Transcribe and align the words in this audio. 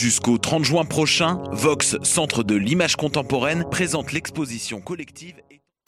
Jusqu'au 0.00 0.38
30 0.38 0.64
juin 0.64 0.84
prochain, 0.84 1.42
Vox, 1.50 1.96
Centre 2.04 2.44
de 2.44 2.54
l'image 2.54 2.94
contemporaine, 2.94 3.64
présente 3.68 4.12
l'exposition 4.12 4.80
collective. 4.80 5.34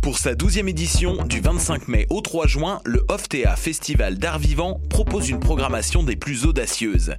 Pour 0.00 0.18
sa 0.18 0.34
12e 0.34 0.68
édition, 0.68 1.24
du 1.26 1.40
25 1.40 1.88
mai 1.88 2.06
au 2.08 2.20
3 2.20 2.46
juin, 2.46 2.80
le 2.84 3.04
OFTEA 3.08 3.56
Festival 3.56 4.16
d'art 4.16 4.38
vivant 4.38 4.80
propose 4.88 5.28
une 5.28 5.40
programmation 5.40 6.02
des 6.02 6.16
plus 6.16 6.46
audacieuses. 6.46 7.14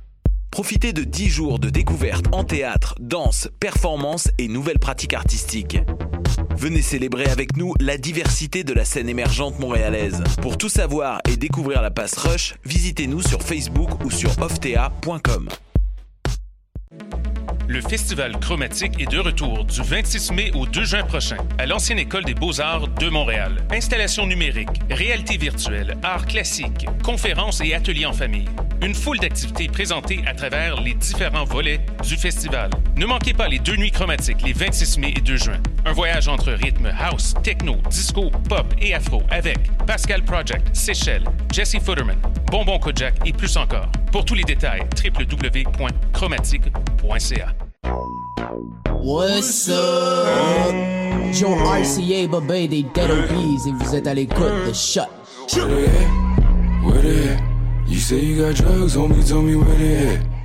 Profitez 0.50 0.94
de 0.94 1.04
10 1.04 1.30
jours 1.30 1.60
de 1.60 1.70
découvertes 1.70 2.26
en 2.32 2.44
théâtre, 2.44 2.96
danse, 3.00 3.50
performance 3.60 4.30
et 4.40 4.48
nouvelles 4.48 4.80
pratiques 4.80 5.14
artistiques. 5.14 5.78
Venez 6.58 6.82
célébrer 6.82 7.26
avec 7.26 7.56
nous 7.58 7.74
la 7.80 7.98
diversité 7.98 8.64
de 8.64 8.74
la 8.74 8.86
scène 8.86 9.08
émergente 9.08 9.60
montréalaise. 9.60 10.24
Pour 10.42 10.58
tout 10.58 10.70
savoir 10.70 11.22
et 11.30 11.38
découvrir 11.38 11.82
la 11.82 11.92
passe 11.92 12.18
Rush, 12.18 12.56
visitez-nous 12.66 13.22
sur 13.22 13.44
Facebook 13.44 14.04
ou 14.04 14.10
sur 14.10 14.32
oftea.com. 14.42 15.50
Le 17.70 17.82
Festival 17.82 18.32
Chromatique 18.40 19.00
est 19.00 19.12
de 19.12 19.20
retour 19.20 19.64
du 19.64 19.84
26 19.84 20.32
mai 20.32 20.52
au 20.56 20.66
2 20.66 20.86
juin 20.86 21.04
prochain 21.04 21.38
à 21.60 21.68
l'Ancienne 21.68 22.00
École 22.00 22.26
des 22.26 22.34
Beaux-Arts 22.34 22.88
de 22.88 23.10
Montréal. 23.10 23.58
Installation 23.72 24.26
numérique, 24.26 24.82
réalité 24.90 25.38
virtuelle, 25.38 25.96
art 26.02 26.26
classique, 26.26 26.88
conférences 27.04 27.62
et 27.62 27.76
ateliers 27.76 28.08
en 28.08 28.14
famille. 28.14 28.50
Une 28.82 28.96
foule 28.96 29.20
d'activités 29.20 29.68
présentées 29.68 30.24
à 30.26 30.34
travers 30.34 30.82
les 30.82 30.96
différents 30.96 31.44
volets 31.44 31.82
du 32.02 32.18
festival. 32.18 32.72
Ne 32.98 33.06
manquez 33.06 33.36
pas 33.36 33.48
les 33.48 33.60
deux 33.60 33.76
nuits 33.76 33.92
chromatiques 33.92 34.42
les 34.42 34.54
26 34.54 34.98
mai 34.98 35.14
et 35.16 35.22
2 35.22 35.36
juin. 35.36 35.60
Un 35.86 35.94
voyage 35.94 36.28
entre 36.28 36.52
rythme 36.52 36.92
house, 37.00 37.36
techno, 37.44 37.76
disco, 37.88 38.32
pop 38.50 38.66
et 38.82 38.96
afro 38.96 39.22
avec 39.30 39.60
Pascal 39.86 40.24
Project, 40.24 40.76
Seychelles, 40.76 41.26
Jesse 41.54 41.78
Futterman, 41.78 42.18
Bonbon 42.48 42.80
Kojak 42.80 43.14
et 43.28 43.32
plus 43.32 43.56
encore. 43.58 43.92
Pour 44.12 44.26
tous 44.26 44.34
les 44.34 44.44
détails, 44.44 44.88
www.chromatique.ca. 45.04 47.59
What's 49.02 49.70
up? 49.70 50.74
Joe 51.32 51.56
RCA, 51.56 52.28
Bobé 52.28 52.68
des 52.68 52.84
Dead 52.84 53.10
Obies 53.10 53.58
et 53.66 53.72
vous 53.72 53.96
êtes 53.96 54.06
à 54.08 54.14
l'écoute 54.14 54.68
de 54.68 54.74
Shut. 54.74 55.08
Where 55.56 55.68
they 55.68 55.86
at? 55.86 56.84
Where 56.84 57.02
they 57.02 57.30
at? 57.30 57.42
You 57.88 57.98
say 57.98 58.20
you 58.20 58.44
got 58.44 58.56
drugs 58.56 58.98
me, 58.98 59.24
tell 59.24 59.42
me 59.42 59.56
where 59.56 59.78
they 59.78 60.18
at. 60.18 60.39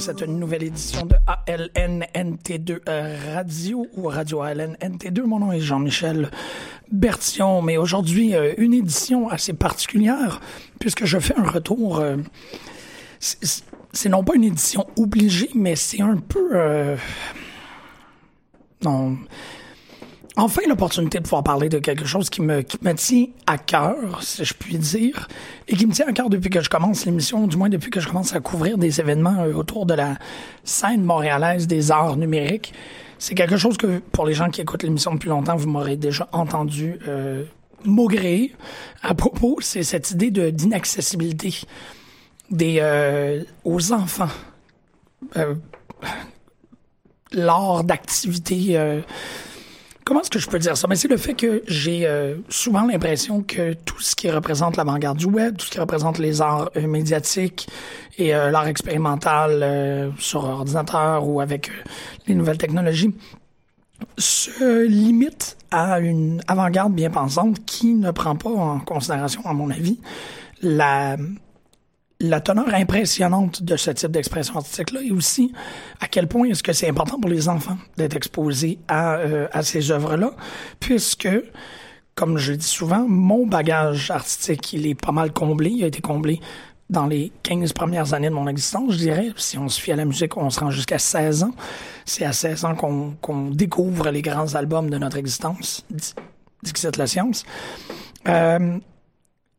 À 0.00 0.02
cette 0.02 0.22
nouvelle 0.22 0.62
édition 0.62 1.04
de 1.04 1.14
ALNNT2 1.46 2.80
Radio 3.34 3.86
ou 3.98 4.04
Radio 4.08 4.42
ALNNT2. 4.42 5.24
Mon 5.24 5.40
nom 5.40 5.52
est 5.52 5.60
Jean-Michel 5.60 6.30
Bertillon, 6.90 7.60
mais 7.60 7.76
aujourd'hui 7.76 8.34
euh, 8.34 8.54
une 8.56 8.72
édition 8.72 9.28
assez 9.28 9.52
particulière 9.52 10.40
puisque 10.78 11.04
je 11.04 11.18
fais 11.18 11.34
un 11.36 11.44
retour. 11.44 11.98
euh, 11.98 12.16
c'est 13.18 13.62
c'est 13.92 14.08
non 14.08 14.24
pas 14.24 14.36
une 14.36 14.44
édition 14.44 14.86
obligée, 14.96 15.50
mais 15.54 15.76
c'est 15.76 16.00
un 16.00 16.16
peu... 16.16 16.48
euh, 16.54 16.96
non 18.82 19.18
enfin 20.36 20.62
l'opportunité 20.68 21.18
de 21.18 21.24
pouvoir 21.24 21.42
parler 21.42 21.68
de 21.68 21.78
quelque 21.78 22.04
chose 22.04 22.30
qui 22.30 22.42
me, 22.42 22.62
qui 22.62 22.78
me 22.82 22.92
tient 22.94 23.26
à 23.46 23.58
cœur, 23.58 24.22
si 24.22 24.44
je 24.44 24.54
puis 24.54 24.78
dire, 24.78 25.28
et 25.68 25.76
qui 25.76 25.86
me 25.86 25.92
tient 25.92 26.06
à 26.06 26.12
cœur 26.12 26.30
depuis 26.30 26.50
que 26.50 26.60
je 26.60 26.68
commence 26.68 27.04
l'émission, 27.04 27.46
du 27.46 27.56
moins 27.56 27.68
depuis 27.68 27.90
que 27.90 28.00
je 28.00 28.08
commence 28.08 28.34
à 28.34 28.40
couvrir 28.40 28.78
des 28.78 29.00
événements 29.00 29.40
euh, 29.40 29.52
autour 29.52 29.86
de 29.86 29.94
la 29.94 30.18
scène 30.64 31.02
montréalaise 31.02 31.66
des 31.66 31.90
arts 31.90 32.16
numériques. 32.16 32.72
C'est 33.18 33.34
quelque 33.34 33.56
chose 33.56 33.76
que, 33.76 33.98
pour 34.12 34.26
les 34.26 34.34
gens 34.34 34.48
qui 34.48 34.60
écoutent 34.60 34.82
l'émission 34.82 35.12
depuis 35.14 35.28
longtemps, 35.28 35.56
vous 35.56 35.68
m'aurez 35.68 35.96
déjà 35.96 36.28
entendu 36.32 36.98
euh, 37.06 37.44
maugréer 37.84 38.54
à 39.02 39.14
propos, 39.14 39.58
c'est 39.60 39.82
cette 39.82 40.10
idée 40.10 40.30
de 40.30 40.50
d'inaccessibilité 40.50 41.54
des 42.50 42.78
euh, 42.80 43.42
aux 43.64 43.92
enfants. 43.92 44.28
Euh, 45.36 45.54
l'art 47.32 47.84
d'activité 47.84 48.76
euh, 48.76 49.00
Comment 50.10 50.22
est-ce 50.22 50.30
que 50.30 50.40
je 50.40 50.48
peux 50.48 50.58
dire 50.58 50.76
ça? 50.76 50.88
Mais 50.88 50.96
c'est 50.96 51.06
le 51.06 51.16
fait 51.16 51.34
que 51.34 51.62
j'ai 51.68 52.04
euh, 52.04 52.34
souvent 52.48 52.84
l'impression 52.84 53.44
que 53.44 53.74
tout 53.74 54.00
ce 54.00 54.16
qui 54.16 54.28
représente 54.28 54.76
l'avant-garde 54.76 55.16
du 55.16 55.26
web, 55.26 55.56
tout 55.56 55.66
ce 55.66 55.70
qui 55.70 55.78
représente 55.78 56.18
les 56.18 56.42
arts 56.42 56.68
euh, 56.74 56.88
médiatiques 56.88 57.68
et 58.18 58.34
euh, 58.34 58.50
l'art 58.50 58.66
expérimental 58.66 60.12
sur 60.18 60.42
ordinateur 60.42 61.28
ou 61.28 61.40
avec 61.40 61.70
les 62.26 62.34
nouvelles 62.34 62.58
technologies 62.58 63.14
se 64.18 64.84
limite 64.84 65.56
à 65.70 66.00
une 66.00 66.42
avant-garde 66.48 66.92
bien 66.92 67.10
pensante 67.10 67.64
qui 67.64 67.94
ne 67.94 68.10
prend 68.10 68.34
pas 68.34 68.50
en 68.50 68.80
considération, 68.80 69.42
à 69.44 69.52
mon 69.52 69.70
avis, 69.70 70.00
la 70.60 71.18
la 72.20 72.40
teneur 72.40 72.72
impressionnante 72.74 73.62
de 73.62 73.76
ce 73.76 73.90
type 73.90 74.10
d'expression 74.10 74.56
artistique-là 74.56 75.00
et 75.02 75.10
aussi 75.10 75.52
à 76.00 76.06
quel 76.06 76.28
point 76.28 76.48
est-ce 76.48 76.62
que 76.62 76.72
c'est 76.72 76.88
important 76.88 77.18
pour 77.18 77.30
les 77.30 77.48
enfants 77.48 77.78
d'être 77.96 78.16
exposés 78.16 78.78
à, 78.88 79.16
euh, 79.16 79.48
à 79.52 79.62
ces 79.62 79.90
œuvres-là, 79.90 80.32
puisque, 80.78 81.28
comme 82.14 82.36
je 82.36 82.52
dis 82.52 82.66
souvent, 82.66 83.06
mon 83.08 83.46
bagage 83.46 84.10
artistique, 84.10 84.72
il 84.74 84.86
est 84.86 84.94
pas 84.94 85.12
mal 85.12 85.32
comblé, 85.32 85.70
il 85.70 85.84
a 85.84 85.86
été 85.86 86.00
comblé 86.00 86.40
dans 86.90 87.06
les 87.06 87.32
15 87.44 87.72
premières 87.72 88.14
années 88.14 88.28
de 88.28 88.34
mon 88.34 88.48
existence, 88.48 88.92
je 88.92 88.98
dirais. 88.98 89.28
Si 89.36 89.56
on 89.56 89.68
se 89.68 89.80
fie 89.80 89.92
à 89.92 89.96
la 89.96 90.04
musique, 90.04 90.36
on 90.36 90.50
se 90.50 90.60
rend 90.60 90.70
jusqu'à 90.70 90.98
16 90.98 91.44
ans. 91.44 91.52
C'est 92.04 92.24
à 92.24 92.32
16 92.32 92.64
ans 92.64 92.74
qu'on 92.74 93.12
qu'on 93.20 93.50
découvre 93.50 94.10
les 94.10 94.22
grands 94.22 94.56
albums 94.56 94.90
de 94.90 94.98
notre 94.98 95.16
existence, 95.16 95.86
dit 95.90 96.14
dit 96.62 96.72
la 96.98 97.06
science. 97.06 97.44
Euh, 98.28 98.78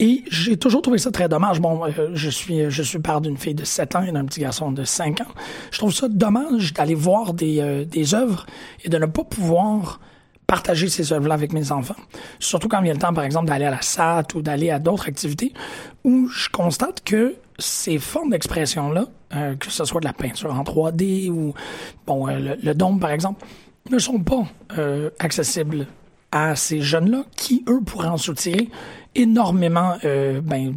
et 0.01 0.23
j'ai 0.31 0.57
toujours 0.57 0.81
trouvé 0.81 0.97
ça 0.97 1.11
très 1.11 1.29
dommage. 1.29 1.61
Bon, 1.61 1.85
euh, 1.85 2.09
je 2.13 2.29
suis 2.29 2.69
je 2.71 2.81
suis 2.81 2.97
père 2.97 3.21
d'une 3.21 3.37
fille 3.37 3.53
de 3.53 3.63
7 3.63 3.95
ans 3.95 4.01
et 4.01 4.11
d'un 4.11 4.25
petit 4.25 4.41
garçon 4.41 4.71
de 4.71 4.83
5 4.83 5.21
ans. 5.21 5.31
Je 5.69 5.77
trouve 5.77 5.93
ça 5.93 6.07
dommage 6.09 6.73
d'aller 6.73 6.95
voir 6.95 7.35
des, 7.35 7.59
euh, 7.61 7.85
des 7.85 8.15
œuvres 8.15 8.47
et 8.83 8.89
de 8.89 8.97
ne 8.97 9.05
pas 9.05 9.23
pouvoir 9.23 9.99
partager 10.47 10.89
ces 10.89 11.13
œuvres-là 11.13 11.35
avec 11.35 11.53
mes 11.53 11.71
enfants. 11.71 11.95
Surtout 12.39 12.67
quand 12.67 12.81
vient 12.81 12.93
le 12.93 12.99
temps, 12.99 13.13
par 13.13 13.23
exemple, 13.23 13.45
d'aller 13.45 13.65
à 13.65 13.69
la 13.69 13.81
SAT 13.83 14.33
ou 14.33 14.41
d'aller 14.41 14.71
à 14.71 14.79
d'autres 14.79 15.07
activités 15.07 15.53
où 16.03 16.27
je 16.29 16.49
constate 16.49 17.03
que 17.03 17.35
ces 17.59 17.99
formes 17.99 18.31
d'expression-là, 18.31 19.05
euh, 19.35 19.55
que 19.55 19.69
ce 19.69 19.85
soit 19.85 20.01
de 20.01 20.05
la 20.07 20.13
peinture 20.13 20.51
en 20.51 20.63
3D 20.63 21.29
ou 21.29 21.53
bon 22.07 22.25
le, 22.25 22.57
le 22.61 22.73
dôme, 22.73 22.99
par 22.99 23.11
exemple, 23.11 23.45
ne 23.91 23.99
sont 23.99 24.19
pas 24.19 24.45
accessibles 25.19 25.85
à 26.31 26.55
ces 26.55 26.81
jeunes-là 26.81 27.23
qui, 27.35 27.63
eux, 27.67 27.81
pourraient 27.85 28.07
en 28.07 28.17
soutirer 28.17 28.69
énormément, 29.15 29.95
euh, 30.05 30.41
ben, 30.41 30.75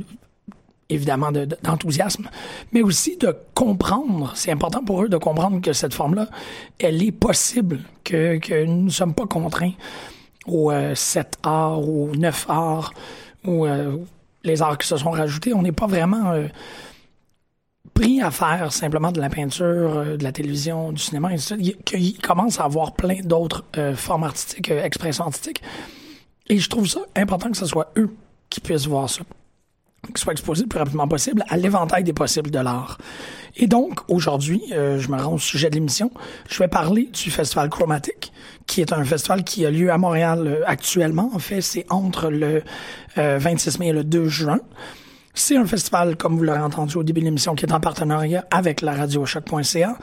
évidemment, 0.88 1.30
de- 1.32 1.44
de- 1.44 1.56
d'enthousiasme, 1.62 2.28
mais 2.72 2.82
aussi 2.82 3.16
de 3.16 3.34
comprendre. 3.54 4.32
C'est 4.34 4.50
important 4.50 4.82
pour 4.84 5.02
eux 5.02 5.08
de 5.08 5.16
comprendre 5.16 5.60
que 5.60 5.72
cette 5.72 5.94
forme-là, 5.94 6.28
elle 6.78 7.02
est 7.02 7.12
possible, 7.12 7.80
que, 8.02 8.38
que 8.38 8.64
nous 8.64 8.84
ne 8.84 8.90
sommes 8.90 9.14
pas 9.14 9.26
contraints 9.26 9.72
aux 10.46 10.70
euh, 10.70 10.94
sept 10.94 11.38
arts, 11.42 11.88
aux 11.88 12.14
neuf 12.16 12.46
arts, 12.48 12.92
ou 13.46 13.64
euh, 13.64 13.96
les 14.42 14.60
arts 14.60 14.76
qui 14.78 14.86
se 14.88 14.96
sont 14.96 15.10
rajoutés. 15.10 15.54
On 15.54 15.62
n'est 15.62 15.72
pas 15.72 15.86
vraiment... 15.86 16.32
pris 17.92 18.22
à 18.22 18.31
faire 18.31 18.72
simplement 18.72 19.12
de 19.12 19.20
la 19.20 19.28
peinture, 19.28 19.98
euh, 19.98 20.16
de 20.16 20.25
la 20.25 20.32
télévision, 20.32 20.92
du 20.92 21.02
cinéma, 21.02 21.34
et 21.34 21.38
tout 21.38 21.56
qu'ils 21.84 22.19
commencent 22.19 22.60
à 22.60 22.64
avoir 22.64 22.94
plein 22.94 23.20
d'autres 23.22 23.64
euh, 23.76 23.94
formes 23.94 24.25
artistiques, 24.25 24.70
euh, 24.70 24.82
expressions 24.82 25.25
artistiques. 25.25 25.62
Et 26.48 26.58
je 26.58 26.69
trouve 26.69 26.88
ça 26.88 27.00
important 27.16 27.50
que 27.50 27.56
ce 27.56 27.66
soit 27.66 27.92
eux 27.96 28.10
qui 28.50 28.60
puissent 28.60 28.86
voir 28.86 29.08
ça, 29.10 29.22
qu'ils 30.06 30.19
soient 30.19 30.32
exposés 30.32 30.62
le 30.62 30.69
plus 30.69 30.78
rapidement 30.78 31.08
possible 31.08 31.44
à 31.48 31.56
l'éventail 31.56 32.04
des 32.04 32.12
possibles 32.12 32.50
de 32.50 32.58
l'art. 32.58 32.98
Et 33.56 33.66
donc, 33.66 34.00
aujourd'hui, 34.10 34.62
je 34.70 35.08
me 35.08 35.16
rends 35.16 35.34
au 35.34 35.38
sujet 35.38 35.70
de 35.70 35.76
l'émission, 35.76 36.10
je 36.50 36.58
vais 36.58 36.69
parler 36.69 37.04
du 37.04 37.30
Festival 37.30 37.70
Chromatique, 37.70 38.32
qui 38.66 38.80
est 38.80 38.92
un 38.92 39.04
festival 39.04 39.44
qui 39.44 39.64
a 39.64 39.70
lieu 39.70 39.90
à 39.90 39.96
Montréal 39.96 40.62
actuellement. 40.66 41.30
En 41.32 41.38
fait, 41.38 41.60
c'est 41.60 41.87
entre 41.88 42.30
le 42.30 42.62
26 43.16 43.78
mai 43.78 43.88
et 43.88 43.92
le 43.92 44.02
2 44.04 44.28
juin. 44.28 44.58
C'est 45.36 45.56
un 45.56 45.66
festival, 45.66 46.16
comme 46.16 46.36
vous 46.36 46.44
l'aurez 46.44 46.60
entendu 46.60 46.96
au 46.96 47.02
début 47.02 47.19
de 47.20 47.25
l'émission, 47.25 47.56
qui 47.56 47.66
est 47.66 47.72
en 47.72 47.81
partenariat 47.81 48.44
avec 48.52 48.82
la 48.82 48.94
radio 48.94 49.26
choc.ca. 49.26 49.98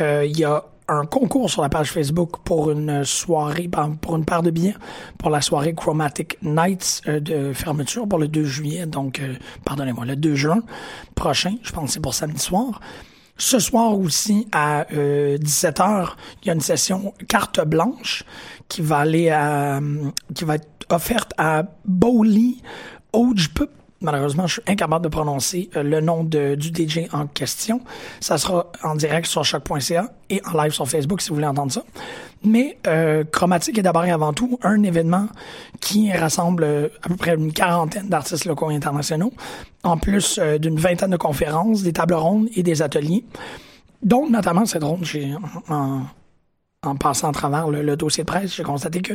Euh, 0.00 0.24
il 0.24 0.38
y 0.38 0.44
a 0.44 0.64
un 0.88 1.04
concours 1.04 1.50
sur 1.50 1.60
la 1.60 1.68
page 1.68 1.92
Facebook 1.92 2.38
pour 2.44 2.70
une 2.70 3.04
soirée, 3.04 3.68
ben, 3.68 3.98
pour 4.00 4.16
une 4.16 4.24
paire 4.24 4.42
de 4.42 4.50
billets 4.50 4.74
pour 5.18 5.28
la 5.28 5.42
soirée 5.42 5.74
Chromatic 5.74 6.38
Nights 6.42 7.02
euh, 7.06 7.20
de 7.20 7.52
fermeture 7.52 8.08
pour 8.08 8.18
le 8.18 8.26
2 8.26 8.42
juillet, 8.42 8.86
donc 8.86 9.20
euh, 9.20 9.34
pardonnez-moi, 9.66 10.06
le 10.06 10.16
2 10.16 10.34
juin 10.34 10.62
prochain, 11.14 11.56
je 11.62 11.72
pense 11.72 11.88
que 11.88 11.92
c'est 11.92 12.00
pour 12.00 12.14
samedi 12.14 12.40
soir. 12.40 12.80
Ce 13.36 13.58
soir 13.58 13.98
aussi 13.98 14.48
à 14.52 14.84
17h, 14.92 16.08
il 16.42 16.48
y 16.48 16.50
a 16.50 16.54
une 16.54 16.60
session 16.60 17.14
carte 17.26 17.66
blanche 17.66 18.24
qui 18.68 18.82
va 18.82 18.98
aller 18.98 19.30
à 19.30 19.80
qui 20.34 20.44
va 20.44 20.56
être 20.56 20.86
offerte 20.90 21.32
à 21.38 21.62
Bowley 21.86 22.56
Ojpup 23.14 23.70
Malheureusement, 24.00 24.46
je 24.46 24.54
suis 24.54 24.62
incapable 24.66 25.04
de 25.04 25.10
prononcer 25.10 25.68
euh, 25.76 25.82
le 25.82 26.00
nom 26.00 26.24
du 26.24 26.56
DJ 26.56 27.00
en 27.12 27.26
question. 27.26 27.80
Ça 28.20 28.38
sera 28.38 28.72
en 28.82 28.94
direct 28.94 29.26
sur 29.26 29.44
choc.ca 29.44 30.10
et 30.30 30.40
en 30.46 30.62
live 30.62 30.72
sur 30.72 30.88
Facebook 30.88 31.20
si 31.20 31.28
vous 31.28 31.34
voulez 31.34 31.46
entendre 31.46 31.72
ça. 31.72 31.82
Mais 32.42 32.78
euh, 32.86 33.24
Chromatique 33.30 33.78
est 33.78 33.82
d'abord 33.82 34.04
et 34.04 34.10
avant 34.10 34.32
tout 34.32 34.58
un 34.62 34.82
événement 34.82 35.28
qui 35.80 36.10
rassemble 36.10 36.64
euh, 36.64 36.88
à 37.02 37.08
peu 37.08 37.16
près 37.16 37.34
une 37.34 37.52
quarantaine 37.52 38.08
d'artistes 38.08 38.46
locaux 38.46 38.70
et 38.70 38.74
internationaux, 38.74 39.32
en 39.82 39.98
plus 39.98 40.38
euh, 40.38 40.58
d'une 40.58 40.78
vingtaine 40.78 41.10
de 41.10 41.18
conférences, 41.18 41.82
des 41.82 41.92
tables 41.92 42.14
rondes 42.14 42.48
et 42.56 42.62
des 42.62 42.80
ateliers. 42.80 43.24
Donc, 44.02 44.30
notamment, 44.30 44.64
c'est 44.64 44.78
drôle, 44.78 45.04
j'ai 45.04 45.34
en, 45.68 46.02
en 46.82 46.96
passant 46.96 47.28
à 47.28 47.32
travers 47.32 47.68
le, 47.68 47.82
le 47.82 47.96
dossier 47.96 48.24
de 48.24 48.26
presse, 48.26 48.54
j'ai 48.54 48.62
constaté 48.62 49.02
que 49.02 49.12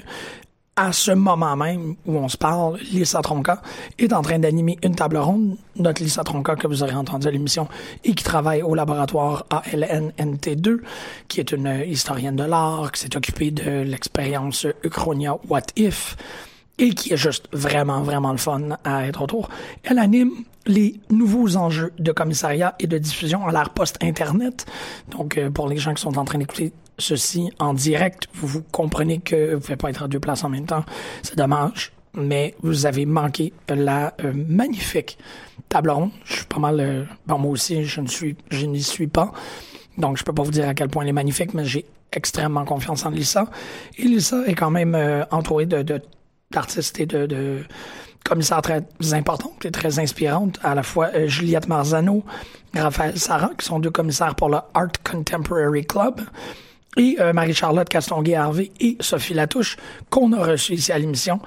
à 0.77 0.91
ce 0.91 1.11
moment 1.11 1.55
même 1.55 1.95
où 2.05 2.17
on 2.17 2.27
se 2.27 2.37
parle, 2.37 2.77
Lisa 2.91 3.21
Tronca 3.21 3.61
est 3.97 4.11
en 4.11 4.21
train 4.21 4.39
d'animer 4.39 4.77
une 4.83 4.93
table 4.93 5.17
ronde. 5.17 5.57
Notre 5.77 6.03
Lisa 6.03 6.23
Tronca 6.23 6.55
que 6.55 6.67
vous 6.67 6.83
aurez 6.83 6.95
entendu 6.95 7.27
à 7.27 7.31
l'émission 7.31 7.67
et 8.03 8.13
qui 8.13 8.23
travaille 8.23 8.61
au 8.61 8.75
laboratoire 8.75 9.45
ALNNT2, 9.49 10.79
qui 11.29 11.39
est 11.39 11.53
une 11.53 11.83
historienne 11.87 12.35
de 12.35 12.43
l'art, 12.43 12.91
qui 12.91 13.01
s'est 13.01 13.15
occupée 13.15 13.51
de 13.51 13.83
l'expérience 13.83 14.67
Uchronia 14.83 15.37
What 15.47 15.67
If 15.77 16.17
et 16.77 16.89
qui 16.89 17.13
est 17.13 17.17
juste 17.17 17.47
vraiment, 17.53 18.01
vraiment 18.01 18.33
le 18.33 18.37
fun 18.37 18.77
à 18.83 19.07
être 19.07 19.21
autour. 19.21 19.47
Elle 19.83 19.97
anime 19.97 20.31
les 20.65 20.99
nouveaux 21.09 21.55
enjeux 21.55 21.93
de 21.99 22.11
commissariat 22.11 22.75
et 22.79 22.87
de 22.87 22.97
diffusion 22.97 23.47
à 23.47 23.51
l'ère 23.51 23.69
post-internet. 23.69 24.65
Donc, 25.11 25.37
euh, 25.37 25.49
pour 25.49 25.69
les 25.69 25.77
gens 25.77 25.93
qui 25.93 26.01
sont 26.01 26.17
en 26.17 26.25
train 26.25 26.39
d'écouter 26.39 26.73
ceci 26.97 27.51
en 27.59 27.73
direct, 27.73 28.27
vous, 28.33 28.61
comprenez 28.71 29.19
que 29.19 29.49
vous 29.49 29.55
ne 29.55 29.59
pouvez 29.59 29.75
pas 29.75 29.89
être 29.89 30.03
à 30.03 30.07
deux 30.07 30.19
places 30.19 30.43
en 30.43 30.49
même 30.49 30.65
temps. 30.65 30.85
C'est 31.23 31.37
dommage, 31.37 31.91
mais 32.13 32.55
vous 32.61 32.85
avez 32.85 33.05
manqué 33.05 33.53
la 33.69 34.13
euh, 34.23 34.33
magnifique 34.33 35.17
table 35.69 35.89
ronde. 35.89 36.11
Je 36.23 36.37
suis 36.37 36.45
pas 36.45 36.59
mal... 36.59 36.79
Euh, 36.79 37.03
bon, 37.27 37.37
moi 37.39 37.51
aussi, 37.51 37.83
je 37.85 38.01
ne 38.01 38.07
suis, 38.07 38.35
je 38.49 38.65
n'y 38.65 38.81
suis 38.81 39.07
pas. 39.07 39.31
Donc, 39.97 40.17
je 40.17 40.23
peux 40.23 40.33
pas 40.33 40.43
vous 40.43 40.51
dire 40.51 40.67
à 40.67 40.73
quel 40.73 40.89
point 40.89 41.03
elle 41.03 41.09
est 41.09 41.13
magnifique, 41.13 41.53
mais 41.53 41.65
j'ai 41.65 41.85
extrêmement 42.11 42.65
confiance 42.65 43.05
en 43.05 43.09
Lisa. 43.09 43.45
Et 43.97 44.03
Lisa 44.03 44.45
est 44.45 44.55
quand 44.55 44.71
même 44.71 44.95
euh, 44.95 45.25
entourée 45.31 45.65
de, 45.65 46.01
d'artistes 46.51 46.99
et 46.99 47.05
de, 47.05 47.25
de 47.25 47.59
commissaires 48.23 48.61
très 48.61 48.83
importantes 49.11 49.65
et 49.65 49.71
très 49.71 49.99
inspirantes, 49.99 50.59
à 50.63 50.75
la 50.75 50.83
fois 50.83 51.27
Juliette 51.27 51.67
Marzano, 51.67 52.23
Raphaël 52.73 53.17
Sarah, 53.17 53.51
qui 53.57 53.65
sont 53.65 53.79
deux 53.79 53.91
commissaires 53.91 54.35
pour 54.35 54.49
le 54.49 54.57
Art 54.73 54.91
Contemporary 55.03 55.85
Club, 55.85 56.21
et 56.97 57.17
euh, 57.19 57.33
Marie-Charlotte 57.33 57.87
Castonguay-Harvey 57.89 58.71
et 58.79 58.97
Sophie 58.99 59.33
Latouche, 59.33 59.77
qu'on 60.09 60.33
a 60.33 60.43
reçu 60.43 60.73
ici 60.73 60.91
à 60.91 60.99
l'émission. 60.99 61.39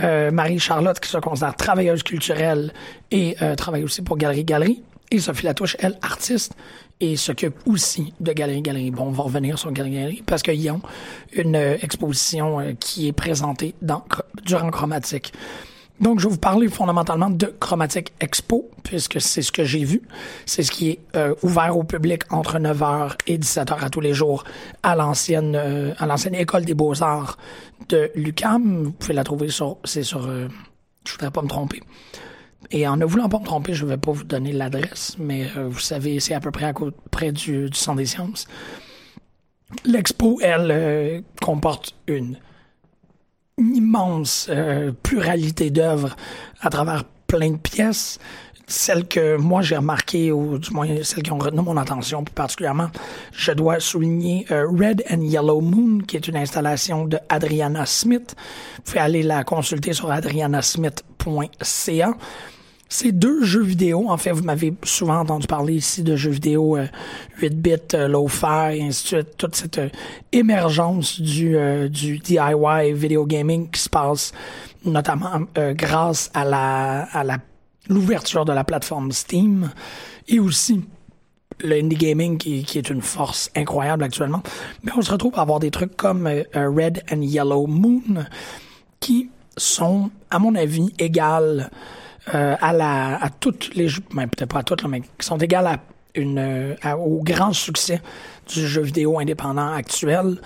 Euh, 0.00 0.30
Marie-Charlotte, 0.30 1.00
qui 1.00 1.08
se 1.08 1.18
considère 1.18 1.56
travailleuse 1.56 2.02
culturelle 2.02 2.72
et 3.10 3.36
euh, 3.42 3.54
travaille 3.54 3.84
aussi 3.84 4.02
pour 4.02 4.16
Galerie 4.16 4.44
Galerie. 4.44 4.82
Et 5.10 5.20
Sophie 5.20 5.46
Latouche, 5.46 5.76
elle, 5.78 5.96
artiste, 6.02 6.54
et 6.98 7.16
s'occupe 7.16 7.54
aussi 7.66 8.12
de 8.20 8.32
Galerie 8.32 8.62
Galerie. 8.62 8.90
Bon, 8.90 9.04
on 9.04 9.12
va 9.12 9.22
revenir 9.24 9.58
sur 9.58 9.70
Galerie 9.70 9.94
Galerie 9.94 10.22
parce 10.26 10.42
qu'ils 10.42 10.70
ont 10.70 10.80
une 11.32 11.54
exposition 11.54 12.74
qui 12.80 13.08
est 13.08 13.12
présentée 13.12 13.74
dans, 13.82 14.04
durant 14.44 14.70
Chromatique. 14.70 15.32
Donc, 16.00 16.20
je 16.20 16.26
vais 16.26 16.34
vous 16.34 16.40
parler 16.40 16.68
fondamentalement 16.68 17.30
de 17.30 17.46
Chromatic 17.58 18.12
Expo, 18.20 18.70
puisque 18.82 19.20
c'est 19.20 19.40
ce 19.40 19.50
que 19.50 19.64
j'ai 19.64 19.84
vu. 19.84 20.02
C'est 20.44 20.62
ce 20.62 20.70
qui 20.70 20.90
est 20.90 20.98
euh, 21.16 21.34
ouvert 21.42 21.76
au 21.76 21.84
public 21.84 22.22
entre 22.30 22.58
9h 22.58 23.14
et 23.26 23.38
17h 23.38 23.82
à 23.82 23.88
tous 23.88 24.00
les 24.00 24.12
jours 24.12 24.44
à 24.82 24.94
l'ancienne 24.94 25.56
euh, 25.56 25.94
à 25.98 26.06
l'ancienne 26.06 26.34
école 26.34 26.64
des 26.64 26.74
beaux-arts 26.74 27.38
de 27.88 28.10
l'UCAM. 28.14 28.84
Vous 28.84 28.92
pouvez 28.92 29.14
la 29.14 29.24
trouver 29.24 29.48
sur 29.48 29.78
c'est 29.84 30.02
sur 30.02 30.26
euh, 30.26 30.48
je 31.06 31.12
voudrais 31.12 31.30
pas 31.30 31.42
me 31.42 31.48
tromper. 31.48 31.80
Et 32.70 32.86
en 32.86 32.96
ne 32.96 33.04
voulant 33.04 33.28
pas 33.28 33.38
me 33.38 33.44
tromper, 33.44 33.72
je 33.72 33.84
ne 33.84 33.90
vais 33.90 33.96
pas 33.96 34.12
vous 34.12 34.24
donner 34.24 34.52
l'adresse, 34.52 35.14
mais 35.20 35.48
vous 35.54 35.78
savez, 35.78 36.18
c'est 36.18 36.34
à 36.34 36.40
peu 36.40 36.50
près 36.50 36.64
à 36.64 36.72
côté, 36.72 36.96
près 37.12 37.30
du, 37.30 37.70
du 37.70 37.78
Centre 37.78 37.98
des 37.98 38.06
sciences. 38.06 38.48
L'expo, 39.84 40.40
elle, 40.42 41.22
comporte 41.40 41.94
une 42.08 42.38
immense 43.58 44.48
euh, 44.50 44.92
pluralité 45.02 45.70
d'œuvres 45.70 46.14
à 46.60 46.70
travers 46.70 47.04
plein 47.26 47.52
de 47.52 47.56
pièces. 47.56 48.18
Celles 48.68 49.06
que 49.06 49.36
moi 49.36 49.62
j'ai 49.62 49.76
remarquées, 49.76 50.32
ou 50.32 50.58
du 50.58 50.72
moins 50.72 50.88
celles 51.02 51.22
qui 51.22 51.30
ont 51.30 51.38
retenu 51.38 51.62
mon 51.62 51.76
attention 51.76 52.24
plus 52.24 52.34
particulièrement, 52.34 52.88
je 53.32 53.52
dois 53.52 53.78
souligner 53.78 54.44
euh, 54.50 54.66
Red 54.66 55.04
and 55.10 55.20
Yellow 55.20 55.60
Moon, 55.60 56.00
qui 56.00 56.16
est 56.16 56.26
une 56.26 56.36
installation 56.36 57.04
de 57.04 57.18
Adriana 57.28 57.86
Smith. 57.86 58.34
Vous 58.76 58.82
pouvez 58.82 59.00
aller 59.00 59.22
la 59.22 59.44
consulter 59.44 59.92
sur 59.92 60.10
adrianasmith.ca. 60.10 62.14
C'est 62.88 63.10
deux 63.10 63.44
jeux 63.44 63.62
vidéo. 63.62 64.08
En 64.08 64.16
fait, 64.16 64.30
vous 64.30 64.44
m'avez 64.44 64.72
souvent 64.84 65.18
entendu 65.18 65.46
parler 65.48 65.74
ici 65.74 66.04
de 66.04 66.14
jeux 66.14 66.30
vidéo 66.30 66.78
8 67.40 67.54
euh, 67.66 67.76
euh, 67.94 68.08
low-fi, 68.08 68.80
ainsi 68.80 69.02
de 69.02 69.08
suite. 69.08 69.36
Toute 69.36 69.56
cette 69.56 69.78
euh, 69.78 69.88
émergence 70.30 71.20
du, 71.20 71.56
du 71.90 72.18
DIY 72.18 72.92
video 72.92 73.26
gaming 73.26 73.68
qui 73.70 73.80
se 73.80 73.88
passe 73.88 74.32
notamment 74.84 75.40
grâce 75.56 76.30
à 76.32 76.44
la 76.44 77.08
à 77.12 77.24
l'ouverture 77.88 78.44
de 78.44 78.52
la 78.52 78.62
plateforme 78.62 79.10
Steam 79.10 79.70
et 80.28 80.38
aussi 80.38 80.84
le 81.60 81.76
indie 81.76 81.96
gaming 81.96 82.38
qui, 82.38 82.62
qui, 82.62 82.78
est 82.78 82.88
une 82.88 83.02
force 83.02 83.50
incroyable 83.56 84.04
actuellement. 84.04 84.42
Mais 84.84 84.92
on 84.96 85.02
se 85.02 85.10
retrouve 85.10 85.32
à 85.36 85.42
avoir 85.42 85.58
des 85.58 85.72
trucs 85.72 85.96
comme 85.96 86.28
Red 86.54 87.02
and 87.10 87.22
Yellow 87.22 87.66
Moon 87.66 88.26
qui 89.00 89.30
sont, 89.56 90.10
à 90.30 90.38
mon 90.38 90.54
avis, 90.54 90.92
égales 90.98 91.70
euh, 92.34 92.56
à 92.60 92.72
la 92.72 93.22
à 93.22 93.30
toutes 93.30 93.74
les 93.74 93.86
ben, 94.12 94.26
peut-être 94.26 94.50
pas 94.50 94.58
à 94.58 94.62
toutes 94.64 94.84
mais 94.84 95.00
qui 95.00 95.06
sont 95.20 95.38
égales 95.38 95.66
à 95.66 95.78
une 96.14 96.38
euh, 96.38 96.74
au 96.96 97.22
grand 97.22 97.52
succès 97.52 98.02
du 98.52 98.66
jeu 98.66 98.82
vidéo 98.82 99.18
indépendant 99.18 99.72
actuel. 99.72 100.38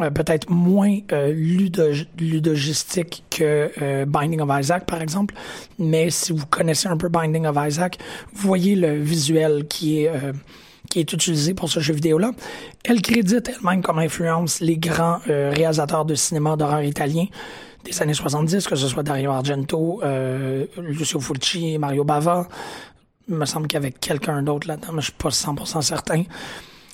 Euh, 0.00 0.10
peut-être 0.10 0.50
moins 0.50 0.98
ludogistique 1.32 3.24
que 3.30 4.04
Binding 4.04 4.42
of 4.42 4.50
Isaac, 4.60 4.84
par 4.84 5.00
exemple. 5.00 5.34
Mais 5.78 6.10
si 6.10 6.34
vous 6.34 6.44
connaissez 6.46 6.86
un 6.86 6.98
peu 6.98 7.08
Binding 7.08 7.46
of 7.46 7.56
Isaac, 7.58 7.98
vous 8.34 8.46
voyez 8.46 8.76
le 8.76 9.00
visuel 9.00 9.66
qui 9.66 10.04
est 10.04 10.10
qui 10.90 11.00
est 11.00 11.12
utilisé 11.12 11.54
pour 11.54 11.68
ce 11.68 11.80
jeu 11.80 11.94
vidéo-là. 11.94 12.32
Elle 12.84 13.02
crédite 13.02 13.48
elle-même 13.48 13.82
comme 13.82 13.98
influence 13.98 14.60
les 14.60 14.76
grands 14.76 15.18
réalisateurs 15.26 16.04
de 16.04 16.14
cinéma 16.14 16.56
d'horreur 16.56 16.82
italien 16.82 17.26
des 17.86 18.02
années 18.02 18.14
70, 18.14 18.66
que 18.66 18.76
ce 18.76 18.88
soit 18.88 19.02
Dario 19.02 19.30
Argento, 19.30 20.00
euh, 20.02 20.66
Lucio 20.78 21.20
Fulci, 21.20 21.78
Mario 21.78 22.04
Bava. 22.04 22.48
Il 23.28 23.36
me 23.36 23.44
semble 23.44 23.68
qu'il 23.68 23.76
y 23.76 23.82
avait 23.82 23.92
quelqu'un 23.92 24.42
d'autre 24.42 24.68
là-dedans, 24.68 24.92
mais 24.92 25.00
je 25.00 25.06
suis 25.06 25.12
pas 25.12 25.28
100% 25.28 25.82
certain. 25.82 26.24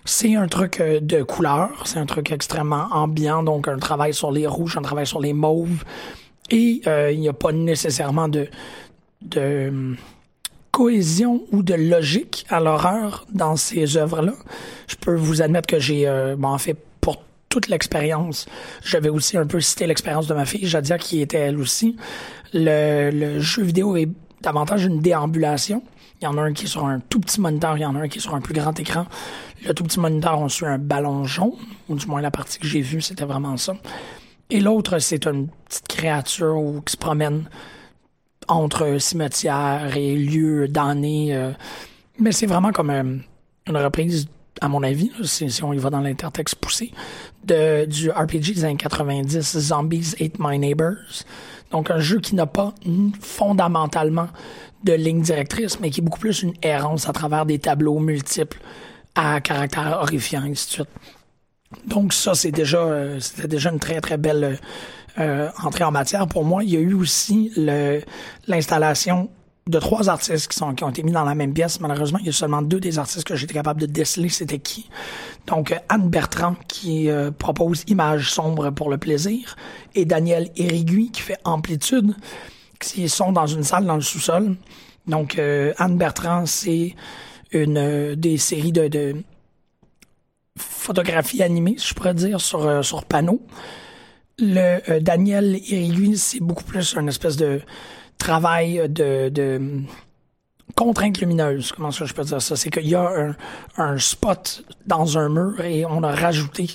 C'est 0.05 0.35
un 0.35 0.49
truc 0.49 0.81
euh, 0.81 1.01
de 1.01 1.23
couleur, 1.23 1.71
c'est 1.87 1.99
un 1.99 2.07
truc 2.07 2.31
extrêmement 2.33 2.89
ambiant, 2.91 3.43
donc 3.43 3.69
un 3.69 3.79
travail 3.79 4.13
sur 4.13 4.33
les 4.33 4.47
rouges, 4.47 4.77
un 4.77 4.83
travail 4.83 5.07
sur 5.07 5.21
les 5.21 5.33
mauves. 5.33 5.85
Et 6.51 6.83
euh, 6.87 7.11
il 7.11 7.21
n'y 7.21 7.29
a 7.29 7.33
pas 7.33 7.53
nécessairement 7.53 8.29
de, 8.29 8.49
de 9.23 9.95
cohésion 10.73 11.43
ou 11.53 11.63
de 11.63 11.75
logique 11.75 12.45
à 12.49 12.59
l'horreur 12.59 13.27
dans 13.33 13.55
ces 13.55 13.97
œuvres-là. 13.97 14.35
Je 14.89 14.97
peux 14.97 15.15
vous 15.15 15.41
admettre 15.41 15.69
que 15.69 15.79
j'ai, 15.79 16.07
bon, 16.37 16.49
en 16.49 16.59
fait, 16.59 16.77
toute 17.53 17.69
l'expérience. 17.69 18.47
Je 18.83 18.97
vais 18.97 19.11
aussi 19.11 19.37
un 19.37 19.47
peu 19.47 19.61
citer 19.61 19.87
l'expérience 19.87 20.27
de 20.27 20.33
ma 20.33 20.47
fille, 20.47 20.67
Jadia, 20.67 20.97
qui 20.97 21.21
était 21.21 21.39
elle 21.39 21.59
aussi. 21.59 21.97
Le, 22.55 23.11
le 23.11 23.41
jeu 23.41 23.63
vidéo 23.63 23.95
est 23.95 24.09
davantage 24.41 24.87
une 24.87 25.01
déambulation. 25.01 25.83
Il 26.21 26.25
y 26.25 26.27
en 26.27 26.39
a 26.39 26.41
un 26.41 26.55
qui 26.55 26.65
est 26.65 26.69
sur 26.69 26.87
un 26.87 27.01
tout 27.01 27.21
petit 27.21 27.43
moniteur, 27.43 27.77
il 27.77 27.83
y 27.83 27.85
en 27.85 27.95
a 27.95 28.01
un 28.01 28.09
qui 28.09 28.19
est 28.19 28.23
sur 28.23 28.35
un 28.35 28.41
plus 28.41 28.55
grand 28.55 28.79
écran. 28.81 29.05
Le 29.67 29.75
tout 29.75 29.85
petit 29.85 30.01
moniteur, 30.01 30.41
on 30.41 30.49
suit 30.49 30.65
un 30.65 30.79
ballon 30.79 31.25
jaune, 31.25 31.53
ou 31.91 31.95
du 31.95 32.07
moins 32.07 32.23
la 32.23 32.31
partie 32.31 32.59
que 32.59 32.67
j'ai 32.67 32.81
vue, 32.81 33.03
c'était 33.03 33.27
vraiment 33.27 33.59
ça. 33.59 33.75
Et 34.49 34.61
l'autre, 34.61 34.99
c'est 34.99 35.27
une 35.27 35.49
petite 35.69 35.89
créature 35.89 36.83
qui 36.87 36.93
se 36.93 36.97
promène 36.97 37.45
entre 38.49 38.99
cimetière 38.99 39.97
et 39.97 40.17
lieux 40.17 40.69
damnés. 40.69 41.35
Euh. 41.35 41.53
mais 42.19 42.33
c'est 42.33 42.47
vraiment 42.47 42.73
comme 42.73 42.91
euh, 42.91 43.17
une 43.67 43.77
reprise, 43.77 44.29
à 44.61 44.69
mon 44.69 44.83
avis, 44.83 45.11
si, 45.25 45.63
on 45.63 45.73
y 45.73 45.79
va 45.79 45.91
dans 45.91 46.01
l'intertexte 46.01 46.57
poussé, 46.57 46.93
de, 47.45 47.85
du 47.87 48.11
RPG 48.11 48.55
des 48.55 48.65
années 48.65 48.77
90, 48.77 49.59
Zombies 49.59 50.15
Ate 50.21 50.39
My 50.39 50.59
Neighbors. 50.59 51.25
Donc 51.71 51.91
un 51.91 51.99
jeu 51.99 52.21
qui 52.21 52.35
n'a 52.35 52.47
pas 52.47 52.75
fondamentalement 53.21 54.29
de 54.85 54.93
ligne 54.93 55.23
directrice, 55.23 55.81
mais 55.81 55.91
qui 55.91 56.01
est 56.01 56.05
beaucoup 56.05 56.19
plus 56.19 56.43
une 56.43 56.55
errance 56.63 57.09
à 57.09 57.13
travers 57.13 57.47
des 57.47 57.59
tableaux 57.59 57.99
multiples 57.99 58.59
à 59.15 59.41
caractère 59.41 59.99
horrifiant, 60.01 60.45
et 60.45 60.51
ainsi 60.51 60.79
de. 60.79 60.87
Donc 61.87 62.13
ça, 62.13 62.35
c'est 62.35 62.51
déjà, 62.51 62.79
euh, 62.79 63.21
c'était 63.21 63.49
déjà 63.49 63.71
une 63.71 63.79
très 63.79 64.01
très 64.01 64.19
belle 64.19 64.59
euh, 65.19 65.49
entrée 65.63 65.85
en 65.85 65.91
matière 65.91 66.27
pour 66.27 66.45
moi. 66.45 66.65
Il 66.65 66.71
y 66.71 66.77
a 66.77 66.81
eu 66.81 66.95
aussi 66.95 67.53
l'installation 68.47 69.31
de 69.69 69.79
trois 69.79 70.09
artistes 70.09 70.51
qui, 70.51 70.59
sont, 70.59 70.75
qui 70.75 70.83
ont 70.83 70.91
été 70.91 71.03
mis 71.03 71.13
dans 71.13 71.25
la 71.25 71.35
même 71.35 71.55
pièce. 71.55 71.79
Malheureusement, 71.81 72.19
il 72.19 72.27
y 72.27 72.31
a 72.31 72.33
seulement 72.33 72.63
deux 72.63 72.81
des 72.81 72.99
artistes 72.99 73.25
que 73.25 73.37
j'étais 73.37 73.55
capable 73.55 73.81
de 73.81 73.87
déceler, 73.87 74.29
c'était 74.29 74.59
qui? 74.59 74.89
Donc, 75.47 75.75
Anne 75.89 76.09
Bertrand, 76.09 76.57
qui 76.67 77.09
euh, 77.09 77.31
propose 77.31 77.85
Images 77.87 78.31
sombres 78.31 78.71
pour 78.71 78.91
le 78.91 78.99
plaisir, 78.99 79.57
et 79.95 80.05
Daniel 80.05 80.51
Érigui, 80.57 81.11
qui 81.11 81.23
fait 81.23 81.39
Amplitude, 81.45 82.15
qui 82.81 83.09
sont 83.09 83.31
dans 83.31 83.47
une 83.47 83.63
salle 83.63 83.87
dans 83.87 83.95
le 83.95 84.03
sous-sol. 84.03 84.57
Donc, 85.07 85.39
euh, 85.39 85.73
Anne 85.79 85.97
Bertrand, 85.97 86.47
c'est 86.47 86.97
une 87.53 87.79
euh, 87.79 88.17
des 88.17 88.39
séries 88.39 88.73
de, 88.73 89.17
photographies 90.59 91.43
animées, 91.43 91.77
je 91.79 91.95
pourrais 91.95 92.15
dire, 92.15 92.41
sur, 92.41 92.85
sur. 92.85 93.05
Le 94.45 94.99
Daniel 94.99 95.55
Érigui, 95.55 96.19
c'est 96.19 96.41
beaucoup 96.41 96.65
plus 96.65 96.97
une 96.97 97.09
espèce 97.09 97.37
de 97.37 97.61
travail 98.19 98.89
de, 98.89 99.29
de 99.29 99.61
contrainte 100.75 101.21
lumineuse, 101.21 101.73
comment 101.73 101.91
ça 101.91 102.05
je 102.05 102.13
peux 102.13 102.25
dire 102.25 102.41
ça, 102.41 102.57
c'est 102.57 102.71
qu'il 102.71 102.89
y 102.89 102.95
a 102.95 103.35
un, 103.77 103.99
spot 103.99 104.65
dans 104.87 105.19
un 105.19 105.29
mur 105.29 105.61
et 105.65 105.85
on 105.85 106.03
a 106.03 106.15
rajouté 106.15 106.69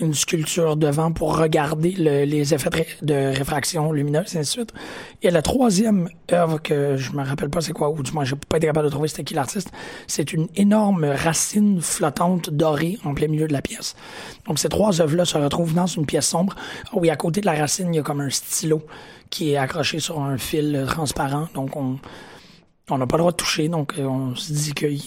une 0.00 0.12
sculpture 0.12 0.76
devant 0.76 1.12
pour 1.12 1.38
regarder 1.38 1.92
le, 1.92 2.24
les 2.24 2.52
effets 2.52 2.86
de, 3.02 3.36
réfraction 3.36 3.92
lumineuse 3.92 4.34
et 4.34 4.38
ainsi 4.38 4.58
de 4.58 4.64
suite. 4.64 4.74
Et 5.22 5.30
la 5.30 5.40
troisième 5.40 6.08
œuvre 6.32 6.60
que 6.60 6.96
je 6.96 7.12
me 7.12 7.22
rappelle 7.22 7.50
pas 7.50 7.60
c'est 7.60 7.72
quoi, 7.72 7.90
ou 7.90 8.02
du 8.02 8.12
moins 8.12 8.24
j'ai 8.24 8.36
pas 8.36 8.56
été 8.56 8.66
capable 8.66 8.86
de 8.86 8.90
trouver 8.90 9.08
c'était 9.08 9.24
qui 9.24 9.34
l'artiste, 9.34 9.70
c'est 10.06 10.32
une 10.32 10.48
énorme 10.56 11.04
racine 11.04 11.80
flottante 11.80 12.50
dorée 12.50 12.98
en 13.04 13.14
plein 13.14 13.28
milieu 13.28 13.46
de 13.46 13.52
la 13.52 13.62
pièce. 13.62 13.94
Donc 14.46 14.58
ces 14.58 14.68
trois 14.68 15.00
œuvres-là 15.00 15.24
se 15.24 15.38
retrouvent 15.38 15.74
dans 15.74 15.86
une 15.86 16.06
pièce 16.06 16.26
sombre. 16.26 16.54
oui, 16.92 17.10
à 17.10 17.16
côté 17.16 17.40
de 17.40 17.46
la 17.46 17.54
racine, 17.54 17.92
il 17.92 17.96
y 17.96 18.00
a 18.00 18.02
comme 18.02 18.20
un 18.20 18.30
stylo 18.30 18.82
qui 19.34 19.52
est 19.52 19.56
accroché 19.56 19.98
sur 19.98 20.20
un 20.20 20.38
fil 20.38 20.84
transparent. 20.86 21.48
Donc, 21.54 21.76
on 21.76 21.98
on 22.90 22.98
n'a 22.98 23.06
pas 23.06 23.16
le 23.16 23.22
droit 23.22 23.32
de 23.32 23.36
toucher. 23.36 23.68
Donc, 23.68 23.94
euh, 23.98 24.04
on 24.04 24.34
se 24.34 24.52
dit 24.52 24.72
qu'il 24.74 25.00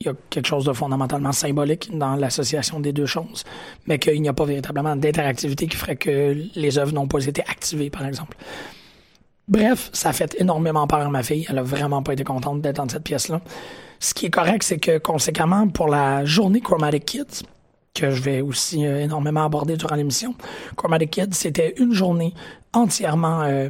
y 0.00 0.08
a 0.08 0.14
quelque 0.30 0.46
chose 0.46 0.64
de 0.64 0.72
fondamentalement 0.72 1.32
symbolique 1.32 1.96
dans 1.96 2.16
l'association 2.16 2.80
des 2.80 2.92
deux 2.92 3.06
choses, 3.06 3.44
mais 3.86 3.98
qu'il 3.98 4.20
n'y 4.20 4.28
a 4.28 4.32
pas 4.32 4.44
véritablement 4.44 4.96
d'interactivité 4.96 5.66
qui 5.66 5.76
ferait 5.76 5.96
que 5.96 6.36
les 6.54 6.78
œuvres 6.78 6.92
n'ont 6.92 7.08
pas 7.08 7.24
été 7.24 7.42
activées, 7.42 7.90
par 7.90 8.06
exemple. 8.06 8.36
Bref, 9.48 9.90
ça 9.92 10.08
a 10.08 10.12
fait 10.12 10.34
énormément 10.40 10.86
peur 10.86 11.00
à 11.00 11.08
ma 11.08 11.22
fille. 11.22 11.46
Elle 11.48 11.58
a 11.58 11.62
vraiment 11.62 12.02
pas 12.02 12.14
été 12.14 12.24
contente 12.24 12.60
d'être 12.62 12.76
dans 12.76 12.88
cette 12.88 13.04
pièce-là. 13.04 13.40
Ce 14.00 14.12
qui 14.12 14.26
est 14.26 14.30
correct, 14.30 14.62
c'est 14.62 14.78
que 14.78 14.98
conséquemment, 14.98 15.68
pour 15.68 15.88
la 15.88 16.24
journée 16.24 16.60
Chromatic 16.60 17.04
Kids, 17.04 17.42
que 17.94 18.10
je 18.10 18.22
vais 18.22 18.40
aussi 18.40 18.84
euh, 18.84 19.00
énormément 19.00 19.44
aborder 19.44 19.76
durant 19.76 19.96
l'émission. 19.96 20.34
Chromatic 20.76 21.10
Kids, 21.10 21.32
c'était 21.32 21.74
une 21.78 21.92
journée 21.92 22.34
entièrement 22.72 23.42
euh, 23.42 23.68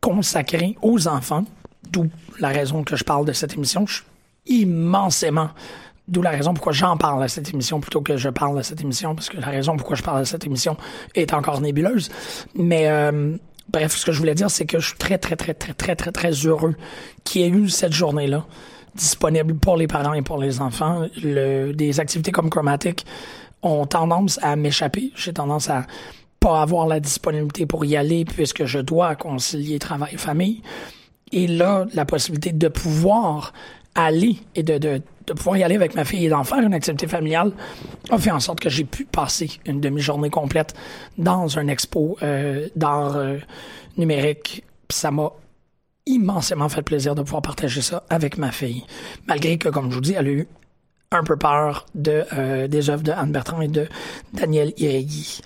consacrée 0.00 0.76
aux 0.82 1.08
enfants, 1.08 1.44
d'où 1.92 2.08
la 2.40 2.48
raison 2.48 2.82
que 2.82 2.96
je 2.96 3.04
parle 3.04 3.26
de 3.26 3.32
cette 3.32 3.54
émission. 3.54 3.86
Je 3.86 3.96
suis 3.96 4.04
immensément 4.46 5.50
D'où 6.08 6.20
la 6.20 6.30
raison 6.30 6.52
pourquoi 6.52 6.72
j'en 6.72 6.96
parle 6.96 7.22
à 7.22 7.28
cette 7.28 7.48
émission 7.54 7.80
plutôt 7.80 8.00
que 8.00 8.16
je 8.16 8.28
parle 8.28 8.58
à 8.58 8.64
cette 8.64 8.80
émission, 8.80 9.14
parce 9.14 9.28
que 9.28 9.38
la 9.38 9.46
raison 9.46 9.76
pourquoi 9.76 9.94
je 9.94 10.02
parle 10.02 10.20
à 10.20 10.24
cette 10.24 10.44
émission 10.44 10.76
est 11.14 11.32
encore 11.32 11.60
nébuleuse. 11.60 12.10
Mais 12.56 12.88
euh, 12.88 13.36
bref, 13.68 13.96
ce 13.96 14.04
que 14.04 14.10
je 14.10 14.18
voulais 14.18 14.34
dire, 14.34 14.50
c'est 14.50 14.66
que 14.66 14.80
je 14.80 14.88
suis 14.88 14.98
très, 14.98 15.16
très, 15.16 15.36
très, 15.36 15.54
très, 15.54 15.74
très, 15.74 15.94
très, 15.94 16.10
très 16.10 16.32
heureux 16.32 16.74
qu'il 17.22 17.42
y 17.42 17.44
ait 17.44 17.48
eu 17.48 17.68
cette 17.68 17.92
journée-là 17.92 18.44
disponible 18.96 19.54
pour 19.54 19.76
les 19.76 19.86
parents 19.86 20.12
et 20.12 20.22
pour 20.22 20.38
les 20.38 20.60
enfants. 20.60 21.06
Le, 21.22 21.72
des 21.72 22.00
activités 22.00 22.32
comme 22.32 22.50
Chromatic 22.50 23.06
ont 23.62 23.86
tendance 23.86 24.40
à 24.42 24.56
m'échapper. 24.56 25.12
J'ai 25.14 25.32
tendance 25.32 25.70
à 25.70 25.86
pas 26.40 26.62
avoir 26.62 26.88
la 26.88 26.98
disponibilité 26.98 27.64
pour 27.64 27.84
y 27.84 27.96
aller 27.96 28.24
puisque 28.24 28.64
je 28.64 28.80
dois 28.80 29.14
concilier 29.14 29.78
travail 29.78 30.14
et 30.14 30.18
famille. 30.18 30.62
Et 31.32 31.46
là, 31.46 31.86
la 31.94 32.04
possibilité 32.04 32.52
de 32.52 32.68
pouvoir 32.68 33.52
aller 33.94 34.38
et 34.54 34.62
de, 34.62 34.78
de, 34.78 35.02
de 35.26 35.32
pouvoir 35.32 35.56
y 35.56 35.62
aller 35.62 35.74
avec 35.74 35.94
ma 35.94 36.04
fille 36.04 36.26
et 36.26 36.28
d'en 36.28 36.44
faire 36.44 36.60
une 36.60 36.74
activité 36.74 37.06
familiale 37.06 37.52
a 38.10 38.18
fait 38.18 38.30
en 38.30 38.40
sorte 38.40 38.60
que 38.60 38.70
j'ai 38.70 38.84
pu 38.84 39.04
passer 39.04 39.50
une 39.66 39.80
demi-journée 39.80 40.30
complète 40.30 40.74
dans 41.18 41.58
un 41.58 41.68
expo 41.68 42.16
euh, 42.22 42.68
d'art 42.76 43.16
euh, 43.16 43.38
numérique. 43.96 44.64
ça 44.90 45.10
m'a 45.10 45.30
immensément 46.06 46.68
fait 46.68 46.82
plaisir 46.82 47.14
de 47.14 47.22
pouvoir 47.22 47.42
partager 47.42 47.80
ça 47.80 48.02
avec 48.10 48.36
ma 48.36 48.50
fille. 48.50 48.84
Malgré 49.26 49.56
que, 49.56 49.68
comme 49.68 49.90
je 49.90 49.94
vous 49.94 50.00
dis, 50.00 50.14
elle 50.14 50.26
a 50.26 50.30
eu 50.30 50.48
un 51.12 51.22
peu 51.22 51.36
peur 51.36 51.86
de, 51.94 52.24
euh, 52.32 52.66
des 52.66 52.90
œuvres 52.90 53.02
de 53.02 53.12
Anne 53.12 53.30
Bertrand 53.30 53.60
et 53.60 53.68
de 53.68 53.86
Daniel 54.32 54.72
Iregui. 54.78 55.40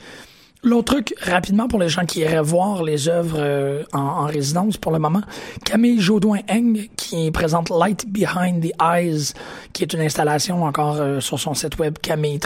L'autre 0.63 0.95
truc, 0.95 1.15
rapidement, 1.21 1.69
pour 1.69 1.79
les 1.79 1.89
gens 1.89 2.07
qui 2.07 2.21
iraient 2.21 2.43
voir 2.43 2.83
les 2.83 3.09
œuvres 3.09 3.37
euh, 3.39 3.85
en, 3.93 4.25
résidence 4.25 4.79
pour 4.79 4.91
le 4.91 4.99
moment, 4.99 5.21
Camille 5.65 6.01
Jaudoin-Eng, 6.01 6.89
qui 6.97 7.31
présente 7.31 7.71
Light 7.71 8.07
Behind 8.09 8.63
the 8.63 8.73
Eyes, 8.83 9.35
qui 9.73 9.85
est 9.85 9.93
une 9.93 10.01
installation 10.01 10.65
encore 10.65 10.97
euh, 10.97 11.21
sur 11.21 11.39
son 11.39 11.55
site 11.55 11.79
web 11.79 11.99
camille 11.99 12.41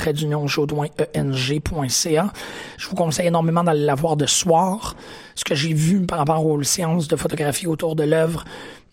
eng.ca. 1.14 2.33
Je 2.76 2.88
vous 2.88 2.97
conseille 2.97 3.29
énormément 3.29 3.64
d'aller 3.64 3.85
la 3.85 3.95
voir 3.95 4.17
de 4.17 4.26
soir. 4.26 4.97
Ce 5.35 5.45
que 5.45 5.55
j'ai 5.55 5.73
vu 5.73 6.00
par 6.02 6.19
rapport 6.19 6.45
aux 6.45 6.62
séances 6.62 7.09
de 7.09 7.17
photographie 7.17 7.67
autour 7.67 7.97
de 7.97 8.02
l'œuvre, 8.02 8.45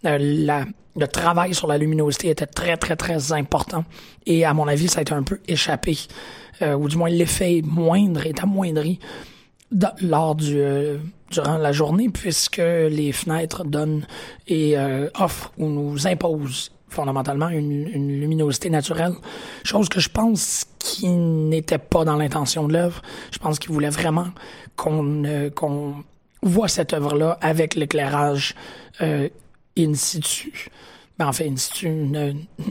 euh, 0.05 0.65
le 0.95 1.07
travail 1.07 1.53
sur 1.53 1.67
la 1.67 1.77
luminosité 1.77 2.29
était 2.29 2.45
très, 2.45 2.77
très, 2.77 2.95
très 2.95 3.31
important. 3.31 3.85
Et 4.25 4.45
à 4.45 4.53
mon 4.53 4.67
avis, 4.67 4.87
ça 4.87 4.99
a 4.99 5.01
été 5.01 5.13
un 5.13 5.23
peu 5.23 5.39
échappé 5.47 5.97
euh, 6.61 6.75
ou 6.75 6.87
du 6.87 6.97
moins 6.97 7.09
l'effet 7.09 7.61
moindre, 7.63 8.25
est 8.25 8.41
amoindri 8.41 8.99
lors 10.01 10.37
euh, 10.43 10.97
durant 11.29 11.57
la 11.57 11.71
journée 11.71 12.09
puisque 12.09 12.57
les 12.57 13.11
fenêtres 13.11 13.65
donnent 13.65 14.07
et 14.47 14.75
offrent 15.19 15.51
ou 15.57 15.67
nous 15.67 16.07
imposent 16.07 16.71
fondamentalement 16.87 17.49
une, 17.49 17.89
une, 17.89 18.21
luminosité 18.21 18.69
naturelle, 18.69 19.11
chose 19.65 19.89
que 19.89 19.99
je 19.99 20.07
pense 20.07 20.65
qui 20.79 21.09
n'était 21.09 21.79
pas 21.79 22.05
dans 22.05 22.15
l'intention 22.15 22.65
de 22.65 22.73
l'œuvre. 22.73 23.01
Je 23.31 23.39
pense 23.39 23.59
qu'il 23.59 23.73
voulait 23.73 23.89
vraiment 23.89 24.27
qu'on 24.77 25.51
qu'on 25.53 25.95
voit 26.41 26.69
cette 26.69 26.93
œuvre-là 26.93 27.37
avec 27.41 27.75
l'éclairage 27.75 28.55
in 29.77 29.93
situ. 29.93 30.69
Ben, 31.17 31.27
en 31.27 31.33
fait, 31.33 31.47
in 31.47 31.55
situ 31.57 31.89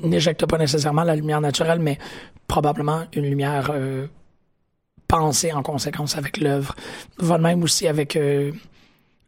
n'éjecte 0.02 0.46
pas 0.46 0.58
nécessairement 0.58 1.04
la 1.04 1.16
lumière 1.16 1.40
naturelle, 1.40 1.80
mais 1.80 1.98
probablement 2.46 3.04
une 3.14 3.24
lumière 3.24 3.70
euh, 3.72 4.06
pensée 5.08 5.52
en 5.52 5.62
conséquence 5.62 6.16
avec 6.16 6.38
l'œuvre. 6.38 6.74
Va 7.18 7.38
même 7.38 7.62
aussi 7.62 7.88
avec 7.88 8.16
euh, 8.16 8.52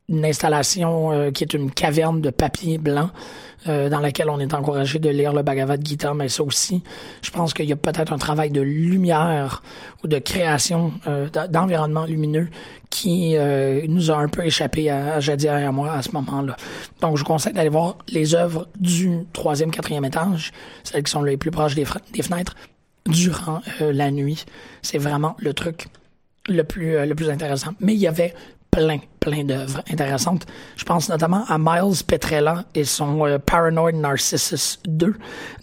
une 0.08 0.24
installation 0.24 1.12
euh, 1.12 1.30
qui 1.30 1.44
est 1.44 1.54
une 1.54 1.70
caverne 1.70 2.20
de 2.20 2.30
papier 2.30 2.78
blanc 2.78 3.10
dans 3.66 4.00
laquelle 4.00 4.30
on 4.30 4.38
est 4.38 4.54
encouragé 4.54 4.98
de 4.98 5.10
lire 5.10 5.34
le 5.34 5.42
Bhagavad 5.42 5.84
Gita, 5.84 6.14
mais 6.14 6.28
ça 6.28 6.42
aussi, 6.42 6.82
je 7.20 7.30
pense 7.30 7.52
qu'il 7.52 7.66
y 7.66 7.72
a 7.72 7.76
peut-être 7.76 8.12
un 8.14 8.16
travail 8.16 8.50
de 8.50 8.62
lumière 8.62 9.62
ou 10.02 10.06
de 10.06 10.18
création 10.20 10.92
d'environnement 11.50 12.06
lumineux 12.06 12.48
qui 12.88 13.36
nous 13.88 14.10
a 14.10 14.16
un 14.16 14.28
peu 14.28 14.46
échappé 14.46 14.88
à, 14.88 15.16
à 15.16 15.20
Jadir 15.20 15.54
et 15.58 15.64
à 15.64 15.72
moi 15.72 15.92
à 15.92 16.00
ce 16.00 16.12
moment-là. 16.12 16.56
Donc, 17.02 17.16
je 17.16 17.24
vous 17.24 17.26
conseille 17.26 17.52
d'aller 17.52 17.68
voir 17.68 17.98
les 18.08 18.34
œuvres 18.34 18.68
du 18.78 19.26
troisième, 19.34 19.70
quatrième 19.70 20.04
étage, 20.06 20.52
celles 20.84 21.02
qui 21.02 21.10
sont 21.10 21.22
les 21.22 21.36
plus 21.36 21.50
proches 21.50 21.74
des, 21.74 21.84
des 22.14 22.22
fenêtres, 22.22 22.54
durant 23.08 23.60
euh, 23.80 23.92
la 23.92 24.10
nuit. 24.10 24.44
C'est 24.82 24.98
vraiment 24.98 25.36
le 25.40 25.52
truc 25.52 25.88
le 26.46 26.62
plus, 26.62 26.96
euh, 26.96 27.06
le 27.06 27.14
plus 27.14 27.30
intéressant. 27.30 27.72
Mais 27.80 27.94
il 27.94 28.00
y 28.00 28.06
avait 28.06 28.34
plein, 28.70 28.98
plein 29.20 29.44
d'œuvres 29.44 29.82
intéressantes. 29.90 30.46
Je 30.76 30.84
pense 30.84 31.08
notamment 31.08 31.44
à 31.48 31.58
Miles 31.58 32.04
Petrella 32.06 32.64
et 32.74 32.84
son 32.84 33.26
euh, 33.26 33.38
Paranoid 33.38 33.92
Narcissus 33.92 34.78
2, 34.86 35.14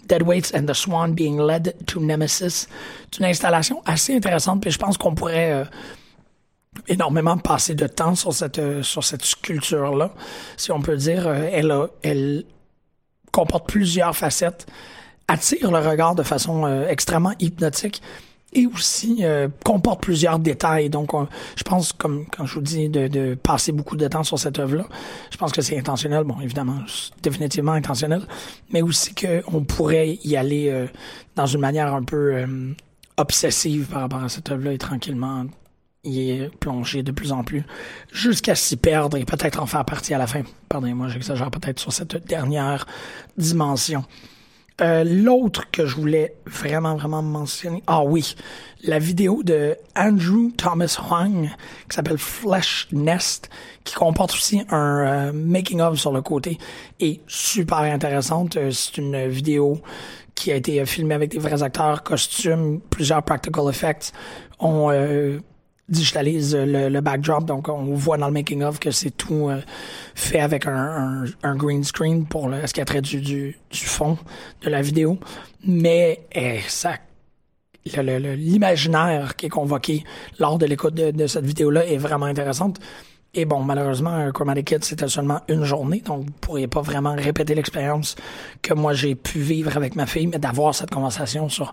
Deadweights 0.08 0.54
and 0.54 0.66
the 0.66 0.74
Swan 0.74 1.14
Being 1.14 1.40
Led 1.40 1.74
to 1.86 2.00
Nemesis. 2.00 2.68
C'est 3.10 3.18
une 3.20 3.26
installation 3.26 3.82
assez 3.86 4.14
intéressante, 4.14 4.60
puis 4.60 4.70
je 4.70 4.78
pense 4.78 4.98
qu'on 4.98 5.14
pourrait 5.14 5.66
énormément 6.88 7.38
passer 7.38 7.74
de 7.74 7.86
temps 7.86 8.14
sur 8.14 8.32
cette, 8.32 8.60
sur 8.82 9.02
cette 9.02 9.24
sculpture-là, 9.24 10.10
si 10.56 10.72
on 10.72 10.80
peut 10.80 10.96
dire. 10.96 11.26
elle 11.26 11.70
a, 11.70 11.86
elle 12.02 12.44
comporte 13.36 13.68
plusieurs 13.68 14.16
facettes, 14.16 14.66
attire 15.28 15.70
le 15.70 15.78
regard 15.78 16.14
de 16.14 16.22
façon 16.22 16.64
euh, 16.64 16.88
extrêmement 16.88 17.34
hypnotique 17.38 18.00
et 18.52 18.66
aussi 18.66 19.18
euh, 19.22 19.48
comporte 19.64 20.02
plusieurs 20.02 20.38
détails. 20.38 20.88
Donc, 20.88 21.14
on- 21.14 21.28
je 21.56 21.62
pense, 21.64 21.92
comme 21.92 22.24
quand 22.34 22.46
je 22.46 22.54
vous 22.54 22.60
dis, 22.60 22.88
de, 22.88 23.34
passer 23.34 23.72
beaucoup 23.72 23.96
de 23.96 24.08
temps 24.08 24.22
sur 24.22 24.38
cette 24.38 24.58
œuvre-là, 24.58 24.86
je 25.30 25.36
pense 25.36 25.52
que 25.52 25.60
c'est 25.62 25.78
intentionnel. 25.78 26.24
Bon, 26.24 26.40
évidemment, 26.40 26.78
définitivement 27.22 27.72
intentionnel, 27.72 28.22
mais 28.72 28.82
aussi 28.82 29.14
qu'on 29.14 29.64
pourrait 29.64 30.18
y 30.24 30.36
aller 30.36 30.68
euh, 30.70 30.86
dans 31.34 31.46
une 31.46 31.60
manière 31.60 31.94
un 31.94 32.02
peu 32.02 32.34
euh, 32.34 32.72
obsessive 33.16 33.86
par 33.88 34.02
rapport 34.02 34.22
à 34.22 34.28
cette 34.28 34.50
œuvre-là 34.50 34.72
et 34.72 34.78
tranquillement 34.78 35.46
y 36.04 36.30
est 36.30 36.48
plongé 36.60 37.02
de 37.02 37.10
plus 37.10 37.32
en 37.32 37.42
plus 37.42 37.64
jusqu'à 38.12 38.54
s'y 38.54 38.76
perdre 38.76 39.16
et 39.16 39.24
peut-être 39.24 39.60
en 39.60 39.66
faire 39.66 39.84
partie 39.84 40.14
à 40.14 40.18
la 40.18 40.28
fin. 40.28 40.42
Pardonnez-moi, 40.68 41.08
j'exagère 41.08 41.50
peut-être 41.50 41.80
sur 41.80 41.92
cette 41.92 42.24
dernière 42.28 42.86
dimension. 43.36 44.04
Euh, 44.82 45.04
L'autre 45.04 45.70
que 45.70 45.86
je 45.86 45.96
voulais 45.96 46.34
vraiment, 46.44 46.96
vraiment 46.96 47.22
mentionner, 47.22 47.82
ah 47.86 48.02
oui, 48.04 48.36
la 48.82 48.98
vidéo 48.98 49.42
de 49.42 49.74
Andrew 49.96 50.50
Thomas 50.54 50.98
Huang 51.00 51.48
qui 51.88 51.96
s'appelle 51.96 52.18
Flesh 52.18 52.86
Nest, 52.92 53.48
qui 53.84 53.94
comporte 53.94 54.34
aussi 54.34 54.62
un 54.70 55.28
euh, 55.28 55.32
making-of 55.32 55.98
sur 55.98 56.12
le 56.12 56.20
côté, 56.20 56.58
est 57.00 57.22
super 57.26 57.78
intéressante. 57.78 58.58
Euh, 58.58 58.70
C'est 58.70 58.98
une 58.98 59.26
vidéo 59.28 59.80
qui 60.34 60.52
a 60.52 60.56
été 60.56 60.84
filmée 60.84 61.14
avec 61.14 61.30
des 61.30 61.38
vrais 61.38 61.62
acteurs, 61.62 62.02
costumes, 62.02 62.80
plusieurs 62.90 63.22
practical 63.22 63.70
effects. 63.70 64.12
On 64.58 64.90
digitalise 65.88 66.54
le, 66.56 66.88
le 66.88 67.00
backdrop, 67.00 67.44
donc 67.44 67.68
on 67.68 67.94
voit 67.94 68.18
dans 68.18 68.26
le 68.26 68.32
making 68.32 68.62
of 68.62 68.78
que 68.78 68.90
c'est 68.90 69.10
tout 69.10 69.48
euh, 69.48 69.60
fait 70.14 70.40
avec 70.40 70.66
un, 70.66 70.74
un, 70.74 71.24
un 71.42 71.56
green 71.56 71.84
screen 71.84 72.26
pour 72.26 72.48
le, 72.48 72.66
ce 72.66 72.72
qui 72.72 72.80
a 72.80 72.84
trait 72.84 73.02
du, 73.02 73.20
du, 73.20 73.56
du 73.70 73.84
fond 73.84 74.18
de 74.62 74.70
la 74.70 74.82
vidéo, 74.82 75.18
mais 75.64 76.26
eh, 76.32 76.60
ça 76.66 76.94
l'imaginaire 77.94 79.36
qui 79.36 79.46
est 79.46 79.50
convoqué 79.50 80.04
lors 80.38 80.58
de 80.58 80.66
l'écoute 80.66 80.94
de, 80.94 81.10
de 81.10 81.26
cette 81.26 81.44
vidéo-là 81.44 81.86
est 81.86 81.98
vraiment 81.98 82.26
intéressante. 82.26 82.80
Et 83.38 83.44
bon, 83.44 83.62
malheureusement, 83.62 84.10
un 84.10 84.32
Chromatic 84.32 84.68
Kid, 84.68 84.82
c'était 84.82 85.08
seulement 85.08 85.42
une 85.48 85.62
journée, 85.62 86.00
donc 86.00 86.24
vous 86.24 86.32
pourriez 86.40 86.68
pas 86.68 86.80
vraiment 86.80 87.14
répéter 87.14 87.54
l'expérience 87.54 88.16
que 88.62 88.72
moi 88.72 88.94
j'ai 88.94 89.14
pu 89.14 89.40
vivre 89.40 89.76
avec 89.76 89.94
ma 89.94 90.06
fille, 90.06 90.26
mais 90.26 90.38
d'avoir 90.38 90.74
cette 90.74 90.90
conversation 90.90 91.50
sur 91.50 91.70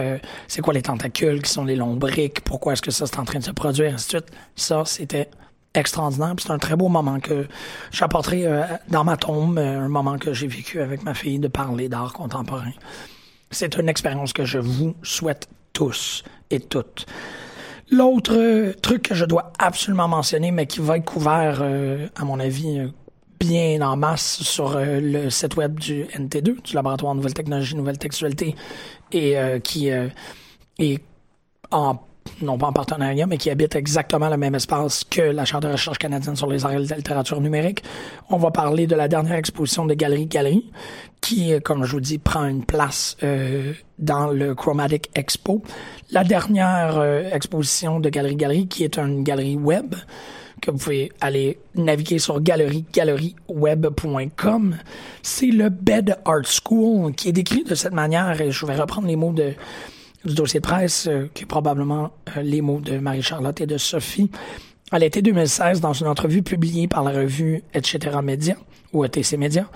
euh, 0.00 0.18
c'est 0.48 0.60
quoi 0.60 0.74
les 0.74 0.82
tentacules, 0.82 1.40
qui 1.40 1.52
sont 1.52 1.64
les 1.64 1.76
lombriques, 1.76 2.40
pourquoi 2.40 2.72
est-ce 2.72 2.82
que 2.82 2.90
ça 2.90 3.06
c'est 3.06 3.20
en 3.20 3.24
train 3.24 3.38
de 3.38 3.44
se 3.44 3.52
produire, 3.52 3.94
ainsi 3.94 4.06
de 4.06 4.10
suite. 4.18 4.32
Ça, 4.56 4.82
c'était 4.86 5.30
extraordinaire. 5.72 6.34
C'est 6.38 6.50
un 6.50 6.58
très 6.58 6.74
beau 6.74 6.88
moment 6.88 7.20
que 7.20 7.46
j'apporterai 7.92 8.46
euh, 8.48 8.64
dans 8.88 9.04
ma 9.04 9.16
tombe, 9.16 9.56
euh, 9.56 9.84
un 9.84 9.88
moment 9.88 10.18
que 10.18 10.32
j'ai 10.32 10.48
vécu 10.48 10.80
avec 10.80 11.04
ma 11.04 11.14
fille 11.14 11.38
de 11.38 11.46
parler 11.46 11.88
d'art 11.88 12.12
contemporain. 12.12 12.72
C'est 13.52 13.76
une 13.76 13.88
expérience 13.88 14.32
que 14.32 14.44
je 14.44 14.58
vous 14.58 14.96
souhaite 15.04 15.48
tous 15.72 16.24
et 16.50 16.58
toutes. 16.58 17.06
L'autre 17.90 18.36
euh, 18.36 18.74
truc 18.82 19.02
que 19.04 19.14
je 19.14 19.24
dois 19.24 19.52
absolument 19.58 20.08
mentionner, 20.08 20.50
mais 20.50 20.66
qui 20.66 20.80
va 20.80 20.98
être 20.98 21.04
couvert, 21.04 21.60
euh, 21.62 22.06
à 22.16 22.24
mon 22.24 22.38
avis, 22.38 22.78
euh, 22.80 22.88
bien 23.40 23.80
en 23.80 23.96
masse 23.96 24.42
sur 24.42 24.76
le 24.78 25.30
site 25.30 25.56
web 25.56 25.78
du 25.78 26.04
NT2, 26.04 26.60
du 26.62 26.74
Laboratoire 26.74 27.14
Nouvelle 27.14 27.34
Technologie, 27.34 27.76
Nouvelle 27.76 27.96
Textualité, 27.96 28.56
et 29.12 29.36
qui 29.62 29.86
est 29.88 31.00
en 31.70 32.00
non 32.42 32.58
pas 32.58 32.68
en 32.68 32.72
partenariat, 32.72 33.26
mais 33.26 33.38
qui 33.38 33.50
habite 33.50 33.74
exactement 33.76 34.28
le 34.28 34.36
même 34.36 34.54
espace 34.54 35.04
que 35.04 35.22
la 35.22 35.44
Chaire 35.44 35.60
de 35.60 35.68
recherche 35.68 35.98
canadienne 35.98 36.36
sur 36.36 36.46
les 36.46 36.64
arts 36.64 36.72
et 36.72 36.78
la 36.78 36.96
littérature 36.96 37.40
numérique. 37.40 37.82
On 38.30 38.36
va 38.36 38.50
parler 38.50 38.86
de 38.86 38.94
la 38.94 39.08
dernière 39.08 39.36
exposition 39.36 39.86
de 39.86 39.94
Galerie 39.94 40.26
Galerie, 40.26 40.70
qui, 41.20 41.52
euh, 41.52 41.60
comme 41.60 41.84
je 41.84 41.92
vous 41.92 42.00
dis, 42.00 42.18
prend 42.18 42.44
une 42.44 42.64
place 42.64 43.16
euh, 43.22 43.72
dans 43.98 44.28
le 44.28 44.54
Chromatic 44.54 45.10
Expo. 45.14 45.62
La 46.10 46.24
dernière 46.24 46.98
euh, 46.98 47.30
exposition 47.32 48.00
de 48.00 48.08
Galerie 48.08 48.36
Galerie, 48.36 48.68
qui 48.68 48.84
est 48.84 48.98
une 48.98 49.22
galerie 49.24 49.56
web, 49.56 49.94
que 50.60 50.70
vous 50.70 50.78
pouvez 50.78 51.12
aller 51.20 51.58
naviguer 51.74 52.18
sur 52.18 52.40
galerie, 52.40 52.84
galerieweb.com. 52.92 54.76
C'est 55.22 55.46
le 55.46 55.68
Bed 55.68 56.18
Art 56.24 56.46
School 56.46 57.12
qui 57.14 57.28
est 57.28 57.32
décrit 57.32 57.64
de 57.64 57.74
cette 57.74 57.92
manière, 57.92 58.40
et 58.40 58.50
je 58.50 58.66
vais 58.66 58.76
reprendre 58.76 59.06
les 59.06 59.16
mots 59.16 59.32
de, 59.32 59.54
du 60.24 60.34
dossier 60.34 60.60
de 60.60 60.66
presse, 60.66 61.06
euh, 61.08 61.28
qui 61.34 61.44
est 61.44 61.46
probablement 61.46 62.10
euh, 62.36 62.42
les 62.42 62.60
mots 62.60 62.80
de 62.80 62.98
Marie-Charlotte 62.98 63.60
et 63.60 63.66
de 63.66 63.78
Sophie. 63.78 64.30
À 64.90 64.98
l'été 64.98 65.22
2016, 65.22 65.80
dans 65.80 65.92
une 65.92 66.06
entrevue 66.06 66.42
publiée 66.42 66.88
par 66.88 67.04
la 67.04 67.10
revue 67.10 67.62
Etc. 67.74 67.98
Média, 68.22 68.56
ou 68.92 69.04
ETC 69.04 69.36
Média, 69.36 69.68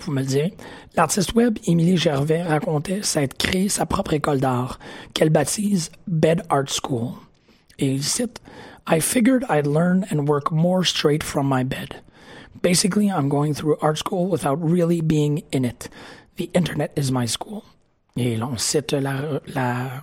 vous 0.00 0.12
me 0.12 0.20
le 0.20 0.26
direz, 0.26 0.54
l'artiste 0.96 1.34
web 1.34 1.58
Émilie 1.66 1.96
Gervais 1.96 2.42
racontait 2.42 3.02
s'être 3.02 3.36
créé 3.36 3.68
sa 3.68 3.86
propre 3.86 4.14
école 4.14 4.40
d'art, 4.40 4.78
qu'elle 5.14 5.30
baptise 5.30 5.90
Bed 6.06 6.42
Art 6.48 6.68
School. 6.68 7.12
Et 7.78 7.92
il 7.92 8.02
cite 8.02 8.40
I 8.90 9.00
figured 9.00 9.44
I'd 9.50 9.66
learn 9.66 10.06
and 10.10 10.28
work 10.28 10.50
more 10.50 10.84
straight 10.84 11.22
from 11.22 11.46
my 11.48 11.62
bed. 11.62 12.02
Basically, 12.62 13.08
I'm 13.08 13.28
going 13.28 13.54
through 13.54 13.76
art 13.80 13.98
school 13.98 14.28
without 14.28 14.58
really 14.60 15.00
being 15.00 15.42
in 15.52 15.64
it. 15.64 15.88
The 16.36 16.50
internet 16.54 16.92
is 16.96 17.12
my 17.12 17.26
school. 17.26 17.64
Et 18.18 18.42
on 18.42 18.56
cite 18.56 18.94
la, 18.94 19.40
la 19.54 20.02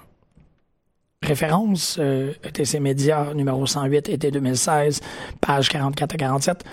référence 1.21 1.97
euh, 1.99 2.31
ETC 2.45 2.79
Média 2.79 3.33
numéro 3.33 3.65
108, 3.65 4.07
été 4.07 4.31
2016, 4.31 5.01
page 5.41 5.67
44 5.67 6.13
à 6.13 6.17
47. 6.17 6.63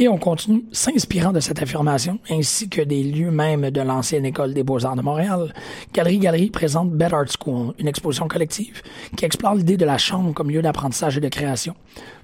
Et 0.00 0.06
on 0.06 0.16
continue 0.16 0.62
s'inspirant 0.70 1.32
de 1.32 1.40
cette 1.40 1.60
affirmation, 1.60 2.20
ainsi 2.30 2.68
que 2.68 2.80
des 2.80 3.02
lieux 3.02 3.32
même 3.32 3.68
de 3.70 3.80
l'ancienne 3.80 4.24
École 4.24 4.54
des 4.54 4.62
Beaux-Arts 4.62 4.94
de 4.94 5.02
Montréal. 5.02 5.52
Galerie 5.92 6.20
Galerie 6.20 6.50
présente 6.50 6.92
Bed 6.92 7.12
Art 7.12 7.26
School, 7.36 7.74
une 7.80 7.88
exposition 7.88 8.28
collective 8.28 8.80
qui 9.16 9.24
explore 9.24 9.56
l'idée 9.56 9.76
de 9.76 9.84
la 9.84 9.98
chambre 9.98 10.32
comme 10.34 10.52
lieu 10.52 10.62
d'apprentissage 10.62 11.16
et 11.16 11.20
de 11.20 11.28
création. 11.28 11.74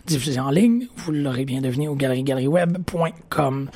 Diffusée 0.06 0.38
en 0.38 0.50
ligne, 0.50 0.86
vous 0.98 1.10
l'aurez 1.10 1.44
bien 1.44 1.62
deviné, 1.62 1.88
au 1.88 1.96
galeriegalerie-web.com. 1.96 3.68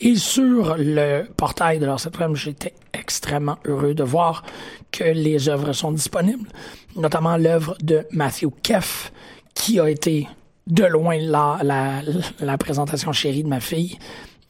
Et 0.00 0.16
sur 0.16 0.74
le 0.76 1.22
portail 1.36 1.78
de 1.78 1.86
leur 1.86 2.00
site 2.00 2.18
web, 2.18 2.34
j'étais 2.34 2.74
extrêmement 2.92 3.58
heureux 3.66 3.94
de 3.94 4.02
voir 4.02 4.42
que 4.90 5.04
les 5.04 5.48
œuvres 5.48 5.72
sont 5.74 5.92
disponibles, 5.92 6.48
notamment 6.96 7.36
l'œuvre 7.36 7.76
de 7.80 8.04
Matthew 8.10 8.48
Keff, 8.64 9.12
qui 9.54 9.78
a 9.78 9.88
été 9.88 10.26
de 10.66 10.84
loin 10.84 11.18
la, 11.18 11.58
la, 11.62 12.00
la 12.40 12.58
présentation 12.58 13.12
chérie 13.12 13.42
de 13.42 13.48
ma 13.48 13.60
fille. 13.60 13.98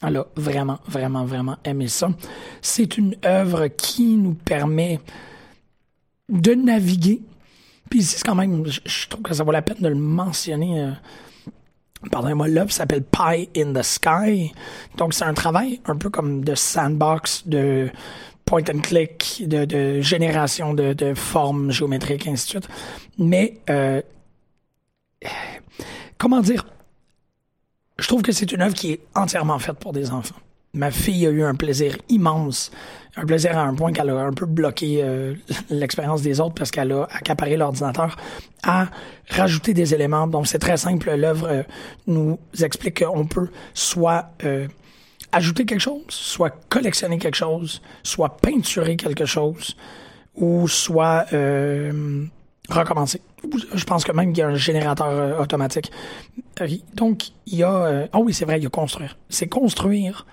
Elle 0.01 0.17
a 0.17 0.25
vraiment, 0.35 0.79
vraiment, 0.87 1.25
vraiment 1.25 1.57
aimé 1.63 1.87
ça. 1.87 2.09
C'est 2.61 2.97
une 2.97 3.15
œuvre 3.25 3.67
qui 3.67 4.15
nous 4.15 4.33
permet 4.33 4.99
de 6.29 6.53
naviguer. 6.53 7.21
Puis 7.89 7.99
ici, 7.99 8.15
c'est 8.17 8.25
quand 8.25 8.35
même, 8.35 8.65
je, 8.67 8.81
je 8.85 9.07
trouve 9.07 9.23
que 9.23 9.33
ça 9.33 9.43
vaut 9.43 9.51
la 9.51 9.61
peine 9.61 9.77
de 9.79 9.87
le 9.87 9.95
mentionner. 9.95 10.81
euh, 10.81 10.91
Pardonnez-moi, 12.11 12.47
l'œuvre 12.49 12.71
s'appelle 12.71 13.03
Pie 13.03 13.49
in 13.57 13.73
the 13.73 13.81
Sky. 13.81 14.53
Donc, 14.97 15.13
c'est 15.13 15.23
un 15.23 15.33
travail 15.33 15.81
un 15.85 15.95
peu 15.95 16.09
comme 16.09 16.43
de 16.43 16.55
sandbox, 16.55 17.47
de 17.47 17.89
point 18.43 18.63
and 18.73 18.81
click, 18.81 19.43
de, 19.47 19.65
de 19.65 20.01
génération 20.01 20.73
de, 20.73 20.93
de 20.93 21.13
formes 21.13 21.71
géométriques, 21.71 22.27
ainsi 22.27 22.45
de 22.45 22.49
suite. 22.49 22.69
Mais 23.17 23.57
euh, 23.69 24.01
comment 26.17 26.41
dire, 26.41 26.65
je 27.97 28.07
trouve 28.07 28.21
que 28.21 28.31
c'est 28.31 28.51
une 28.51 28.61
œuvre 28.61 28.73
qui 28.73 28.91
est 28.91 28.99
entièrement 29.15 29.59
faite 29.59 29.77
pour 29.77 29.93
des 29.93 30.11
enfants. 30.11 30.35
Ma 30.73 30.91
fille 30.91 31.25
a 31.25 31.29
eu 31.29 31.43
un 31.43 31.55
plaisir 31.55 31.97
immense, 32.09 32.69
un 33.15 33.25
plaisir 33.25 33.57
à 33.57 33.61
un 33.61 33.73
point 33.73 33.93
qu'elle 33.93 34.09
a 34.09 34.19
un 34.19 34.33
peu 34.33 34.45
bloqué 34.45 35.01
euh, 35.01 35.33
l'expérience 35.69 36.21
des 36.21 36.41
autres 36.41 36.55
parce 36.55 36.71
qu'elle 36.71 36.91
a 36.91 37.03
accaparé 37.03 37.55
l'ordinateur 37.55 38.17
à 38.63 38.87
rajouter 39.29 39.73
des 39.73 39.93
éléments. 39.93 40.27
Donc 40.27 40.47
c'est 40.47 40.59
très 40.59 40.75
simple, 40.75 41.15
l'œuvre 41.15 41.47
euh, 41.47 41.63
nous 42.07 42.37
explique 42.61 43.05
qu'on 43.05 43.25
peut 43.25 43.47
soit 43.73 44.31
euh, 44.43 44.67
ajouter 45.31 45.65
quelque 45.65 45.79
chose, 45.79 46.03
soit 46.09 46.53
collectionner 46.67 47.19
quelque 47.19 47.35
chose, 47.35 47.81
soit 48.03 48.35
peinturer 48.37 48.97
quelque 48.97 49.25
chose, 49.25 49.77
ou 50.35 50.67
soit 50.67 51.27
recommencer. 52.69 53.21
Je 53.73 53.83
pense 53.83 54.03
que 54.03 54.11
même 54.11 54.33
qu'il 54.33 54.39
y 54.39 54.43
a 54.43 54.47
un 54.47 54.55
générateur 54.55 55.07
euh, 55.07 55.39
automatique. 55.41 55.91
Euh, 56.61 56.67
Donc, 56.93 57.29
il 57.45 57.57
y 57.59 57.63
a... 57.63 57.71
euh, 57.73 58.07
Ah 58.11 58.19
oui, 58.19 58.33
c'est 58.33 58.45
vrai, 58.45 58.57
il 58.59 58.63
y 58.63 58.67
a 58.67 58.69
construire. 58.69 59.17
C'est 59.29 59.47
construire... 59.47 60.25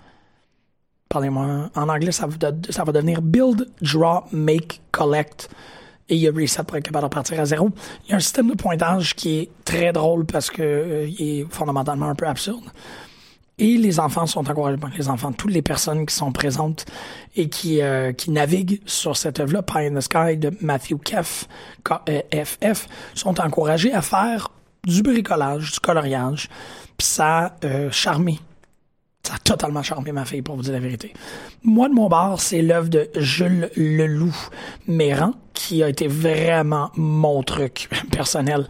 Pardonnez-moi, 1.08 1.70
en 1.74 1.88
anglais, 1.90 2.12
ça 2.12 2.26
va, 2.26 2.50
de- 2.50 2.72
ça 2.72 2.84
va 2.84 2.92
devenir 2.92 3.20
Build, 3.20 3.68
Draw, 3.82 4.24
Make, 4.32 4.80
Collect. 4.92 5.50
Et 6.08 6.16
il 6.16 6.20
y 6.22 6.28
a 6.28 6.32
Reset 6.32 6.62
pour 6.64 6.76
être 6.76 6.84
capable 6.84 7.04
de 7.04 7.14
partir 7.14 7.38
à 7.38 7.44
zéro. 7.44 7.68
Il 8.06 8.10
y 8.10 8.12
a 8.14 8.16
un 8.16 8.20
système 8.20 8.48
de 8.50 8.54
pointage 8.56 9.14
qui 9.14 9.40
est 9.40 9.50
très 9.64 9.92
drôle 9.92 10.24
parce 10.24 10.50
que 10.50 10.62
euh, 10.62 11.08
il 11.18 11.40
est 11.40 11.46
fondamentalement 11.50 12.06
un 12.08 12.14
peu 12.14 12.26
absurde. 12.26 12.64
Et 13.62 13.78
les 13.78 14.00
enfants 14.00 14.26
sont 14.26 14.50
encouragés, 14.50 14.76
les 14.98 15.08
enfants, 15.08 15.30
toutes 15.30 15.52
les 15.52 15.62
personnes 15.62 16.04
qui 16.04 16.12
sont 16.12 16.32
présentes 16.32 16.84
et 17.36 17.48
qui, 17.48 17.80
euh, 17.80 18.12
qui 18.12 18.32
naviguent 18.32 18.80
sur 18.86 19.16
cette 19.16 19.38
œuvre-là, 19.38 19.62
Pie 19.62 19.86
in 19.86 19.94
the 19.94 20.00
Sky 20.00 20.36
de 20.36 20.50
Matthew 20.60 20.98
Keff, 21.04 21.46
K-E-F-F, 21.84 22.88
sont 23.14 23.40
encouragés 23.40 23.92
à 23.92 24.02
faire 24.02 24.48
du 24.84 25.02
bricolage, 25.02 25.74
du 25.74 25.78
coloriage, 25.78 26.48
puis 26.98 27.06
ça 27.06 27.38
a 27.38 27.52
euh, 27.64 27.88
charmé 27.92 28.40
Ça 29.22 29.34
a 29.34 29.38
totalement 29.38 29.84
charmé 29.84 30.10
ma 30.10 30.24
fille, 30.24 30.42
pour 30.42 30.56
vous 30.56 30.62
dire 30.62 30.72
la 30.72 30.80
vérité. 30.80 31.12
Moi, 31.62 31.88
de 31.88 31.94
mon 31.94 32.08
bord, 32.08 32.40
c'est 32.40 32.62
l'œuvre 32.62 32.88
de 32.88 33.10
Jules 33.14 33.70
Leloup 33.76 34.34
Méran, 34.88 35.34
qui 35.54 35.84
a 35.84 35.88
été 35.88 36.08
vraiment 36.08 36.90
mon 36.96 37.44
truc 37.44 37.88
personnel. 38.10 38.66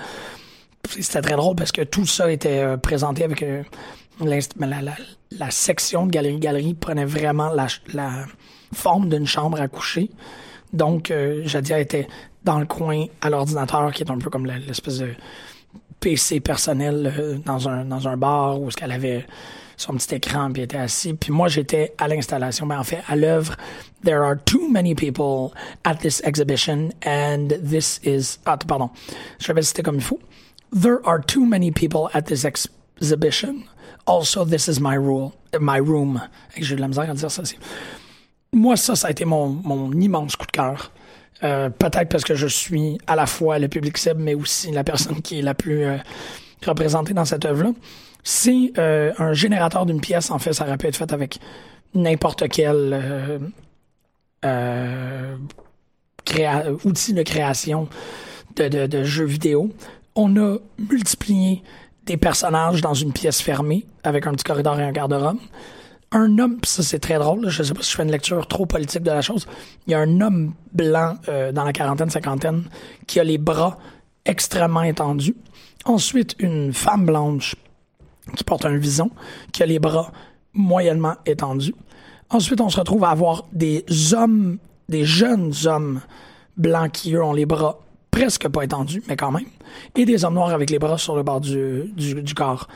C'était 0.87 1.23
très 1.23 1.37
drôle 1.37 1.57
parce 1.57 1.73
que 1.73 1.81
tout 1.81 2.05
ça 2.05 2.31
était 2.31 2.59
euh, 2.59 2.77
présenté 2.77 3.25
avec 3.25 3.43
la, 4.21 5.51
section 5.51 6.07
de 6.07 6.11
galerie-galerie 6.11 6.75
prenait 6.75 7.05
vraiment 7.05 7.51
la, 7.53 8.27
forme 8.73 9.09
d'une 9.09 9.27
chambre 9.27 9.61
à 9.61 9.69
coucher. 9.69 10.11
Donc, 10.73 11.11
euh, 11.11 11.43
Jadia 11.45 11.79
était 11.79 12.09
dans 12.45 12.59
le 12.59 12.65
coin 12.65 13.05
à 13.21 13.29
l'ordinateur, 13.29 13.93
qui 13.93 14.03
est 14.03 14.11
un 14.11 14.19
peu 14.19 14.31
comme 14.31 14.47
l'espèce 14.47 14.99
de 14.99 15.15
PC 16.03 16.41
personnel 16.41 17.15
euh, 17.17 17.39
dans 17.47 17.69
un 17.69 17.85
dans 17.85 18.09
un 18.09 18.17
bar 18.17 18.61
où 18.61 18.71
ce 18.71 18.77
qu'elle 18.77 18.91
avait 18.91 19.25
son 19.77 19.95
petit 19.95 20.17
écran 20.17 20.51
puis 20.53 20.63
était 20.63 20.77
assis 20.77 21.15
puis 21.15 21.33
moi 21.33 21.47
j'étais 21.47 21.95
à 21.97 22.09
l'installation. 22.09 22.67
Mais 22.67 22.75
en 22.75 22.83
fait 22.83 23.03
à 23.07 23.15
l'œuvre 23.15 23.57
there 24.05 24.23
are 24.23 24.35
too 24.45 24.69
many 24.69 24.95
people 24.95 25.57
at 25.85 25.97
this 25.97 26.21
exhibition 26.25 26.91
and 27.07 27.49
this 27.63 28.01
is 28.05 28.39
ah 28.47 28.57
pardon. 28.57 28.91
Je 29.39 29.53
vais 29.53 29.63
citer 29.63 29.83
comme 29.83 29.97
il 29.97 30.03
faut. 30.03 30.21
There 30.75 30.99
are 31.05 31.21
too 31.25 31.47
many 31.47 31.71
people 31.71 32.09
at 32.15 32.23
this 32.23 32.45
exhibition 32.45 33.63
also 34.07 34.45
this 34.45 34.69
is 34.69 34.81
my 34.81 34.97
rule 34.97 35.33
my 35.61 35.79
room 35.79 36.21
j'ai 36.57 36.77
de 36.77 36.81
la 36.81 36.89
misère 36.89 37.11
à 37.11 37.15
dire 37.15 37.31
ça 37.31 37.43
moi, 38.55 38.77
ça, 38.77 38.95
ça 38.97 39.09
a 39.09 39.11
été 39.11 39.25
mon, 39.25 39.93
immense 39.93 40.37
coup 40.37 40.47
de 40.47 40.53
cœur. 40.53 40.93
Euh, 41.43 41.71
Peut-être 41.71 42.11
parce 42.11 42.23
que 42.23 42.35
je 42.35 42.47
suis 42.47 42.99
à 43.07 43.17
la 43.17 43.25
fois 43.25 43.59
le 43.59 43.69
public 43.69 43.97
cible, 43.97 44.21
mais 44.21 44.35
aussi 44.35 44.71
la 44.71 44.85
personne 44.85 45.23
qui 45.23 45.39
est 45.39 45.43
la 45.43 45.55
plus 45.55 45.85
euh, 45.85 45.97
représentée 46.65 47.15
dans 47.15 47.25
cette 47.25 47.47
œuvre-là. 47.47 47.71
C'est 48.23 48.73
euh, 48.77 49.13
un 49.19 49.33
générateur 49.33 49.87
d'une 49.87 50.03
pièce. 50.03 50.31
En 50.31 50.39
fait, 50.39 50.53
ça 50.53 50.67
aurait 50.67 50.77
pu 50.77 50.87
être 50.87 50.97
fait 50.97 51.13
avec 51.13 51.39
n'importe 51.95 52.47
quel 52.51 53.41
outil 56.85 57.15
de 57.15 57.23
création 57.23 57.89
de 58.57 59.05
jeux 59.05 59.25
vidéo. 59.25 59.71
On 60.15 60.37
a 60.37 60.59
multiplié 60.91 61.63
des 62.07 62.17
personnages 62.17 62.81
dans 62.81 62.95
une 62.95 63.13
pièce 63.13 63.41
fermée 63.41 63.87
avec 64.03 64.27
un 64.27 64.33
petit 64.33 64.45
corridor 64.45 64.79
et 64.81 64.85
un 64.85 64.93
garde-robe 64.93 65.39
un 66.13 66.39
homme, 66.39 66.59
ça 66.65 66.83
c'est 66.83 66.99
très 66.99 67.19
drôle, 67.19 67.45
là, 67.45 67.49
je 67.49 67.63
sais 67.63 67.75
pas 67.75 67.83
si 67.83 67.91
je 67.91 67.97
fais 67.97 68.03
une 68.03 68.11
lecture 68.11 68.47
trop 68.47 68.67
politique 68.67 69.03
de 69.03 69.11
la 69.11 69.23
chose, 69.23 69.47
il 69.87 69.93
y 69.93 69.95
a 69.95 69.99
un 69.99 70.21
homme 70.21 70.55
blanc 70.73 71.15
euh, 71.29 71.53
dans 71.53 71.65
la 71.65 71.73
quarantaine, 71.73 72.11
cinquantaine, 72.11 72.65
qui 73.07 73.19
a 73.19 73.25
les 73.25 73.39
bras 73.39 73.79
extrêmement 74.25 74.83
étendus. 74.83 75.35
Ensuite, 75.85 76.37
une 76.39 76.73
femme 76.73 77.07
blanche 77.07 77.57
qui 78.37 78.45
porte 78.45 78.65
un 78.65 78.77
vison, 78.77 79.11
qui 79.53 79.63
a 79.63 79.67
les 79.67 79.79
bras 79.79 80.13
moyennement 80.53 81.15
étendus. 81.27 81.75
Ensuite, 82.31 82.61
on 82.61 82.69
se 82.69 82.79
retrouve 82.79 83.05
à 83.05 83.11
avoir 83.11 83.47
des 83.53 83.85
hommes, 84.15 84.59
des 84.89 85.05
jeunes 85.05 85.53
hommes 85.65 86.01
blancs 86.57 86.93
qui, 86.93 87.15
eux, 87.15 87.25
ont 87.25 87.33
les 87.33 87.47
bras 87.47 87.81
presque 88.13 88.47
pas 88.49 88.63
étendus, 88.63 89.03
mais 89.09 89.17
quand 89.17 89.33
même, 89.33 89.47
et 89.97 90.05
des 90.05 90.25
hommes 90.25 90.35
noirs 90.35 90.51
avec 90.51 90.71
les 90.71 90.79
bras 90.79 90.99
sur 90.99 91.17
le 91.17 91.25
bord 91.25 91.41
du, 91.41 91.93
du, 91.97 92.35
corps. 92.35 92.69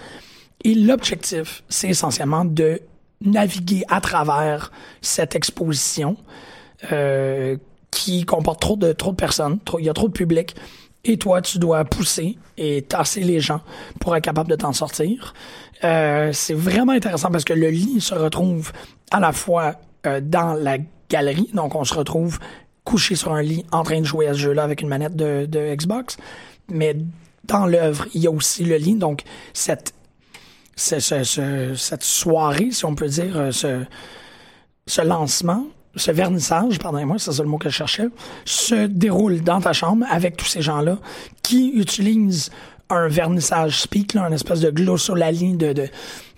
Et 0.65 0.75
l'objectif, 0.75 1.63
c'est 1.69 1.91
essentiellement 1.91 2.45
de 2.45 2.81
naviguer 3.21 3.85
à 3.89 4.01
travers 4.01 4.73
cette 5.03 5.37
exposition 5.37 6.17
euh, 6.91 7.57
qui 7.91 8.25
comporte 8.25 8.61
trop 8.61 8.77
de 8.77 8.93
trop 8.93 9.13
de 9.13 9.17
personnes, 9.17 9.59
il 9.79 9.85
y 9.85 9.89
a 9.89 9.95
trop 9.95 10.09
de 10.09 10.13
public, 10.13 10.57
et 11.05 11.19
toi 11.19 11.41
tu 11.43 11.59
dois 11.59 11.85
pousser 11.85 12.39
et 12.57 12.83
tasser 12.83 13.21
les 13.21 13.41
gens 13.41 13.61
pour 14.01 14.17
être 14.17 14.25
capable 14.25 14.51
de 14.51 14.57
t'en 14.57 14.73
sortir. 14.73 15.35
Euh, 15.85 16.31
c'est 16.33 16.55
vraiment 16.55 16.93
intéressant 16.93 17.31
parce 17.31 17.45
que 17.45 17.53
le 17.53 17.69
lit 17.69 18.01
se 18.01 18.15
retrouve 18.15 18.73
à 19.11 19.21
la 19.21 19.33
fois 19.33 19.75
euh, 20.07 20.21
dans 20.23 20.55
la 20.55 20.79
galerie, 21.11 21.51
donc 21.53 21.75
on 21.75 21.85
se 21.85 21.95
retrouve 21.95 22.39
couché 22.87 23.15
sur 23.17 23.33
un 23.35 23.43
lit 23.43 23.67
en 23.73 23.83
train 23.83 24.01
de 24.01 24.07
jouer 24.07 24.29
à 24.29 24.33
ce 24.33 24.39
jeu-là 24.39 24.63
avec 24.63 24.81
une 24.81 24.89
manette 24.89 25.15
de, 25.17 25.45
de 25.47 25.75
Xbox, 25.75 26.17
mais 26.71 26.97
dans 27.45 27.67
l'œuvre 27.67 28.07
il 28.15 28.23
y 28.23 28.27
a 28.27 28.31
aussi 28.31 28.65
le 28.65 28.77
lit, 28.77 28.95
donc 28.95 29.23
cette 29.53 29.93
ce- 30.77 31.01
ce- 31.01 31.25
ce- 31.25 31.75
cette 31.75 32.03
soirée, 32.03 32.71
si 32.71 32.85
on 32.85 32.95
peut 32.95 33.09
dire, 33.09 33.37
euh, 33.37 33.51
ce, 33.51 33.83
ce 34.87 35.01
lancement, 35.03 35.67
ce 35.97 36.11
vernissage, 36.11 36.79
pardonnez-moi, 36.79 37.17
c'est 37.19 37.33
ça 37.33 37.43
le 37.43 37.49
mot 37.49 37.57
que 37.59 37.71
je 37.71 37.75
cherchais, 37.75 38.09
se 38.45 38.87
déroule 38.87 39.41
dans 39.43 39.61
ta 39.61 39.73
chambre 39.73 40.05
avec 40.11 40.37
tous 40.37 40.45
ces 40.47 40.61
gens-là 40.63 40.99
qui 41.43 41.71
utilisent 41.75 42.51
un 42.91 43.09
vernissage 43.09 43.81
speak, 43.81 44.13
là, 44.15 44.25
un 44.27 44.33
espèce 44.33 44.61
de 44.61 44.71
glossolalie 44.71 45.55
de, 45.57 45.73
de, 45.73 45.89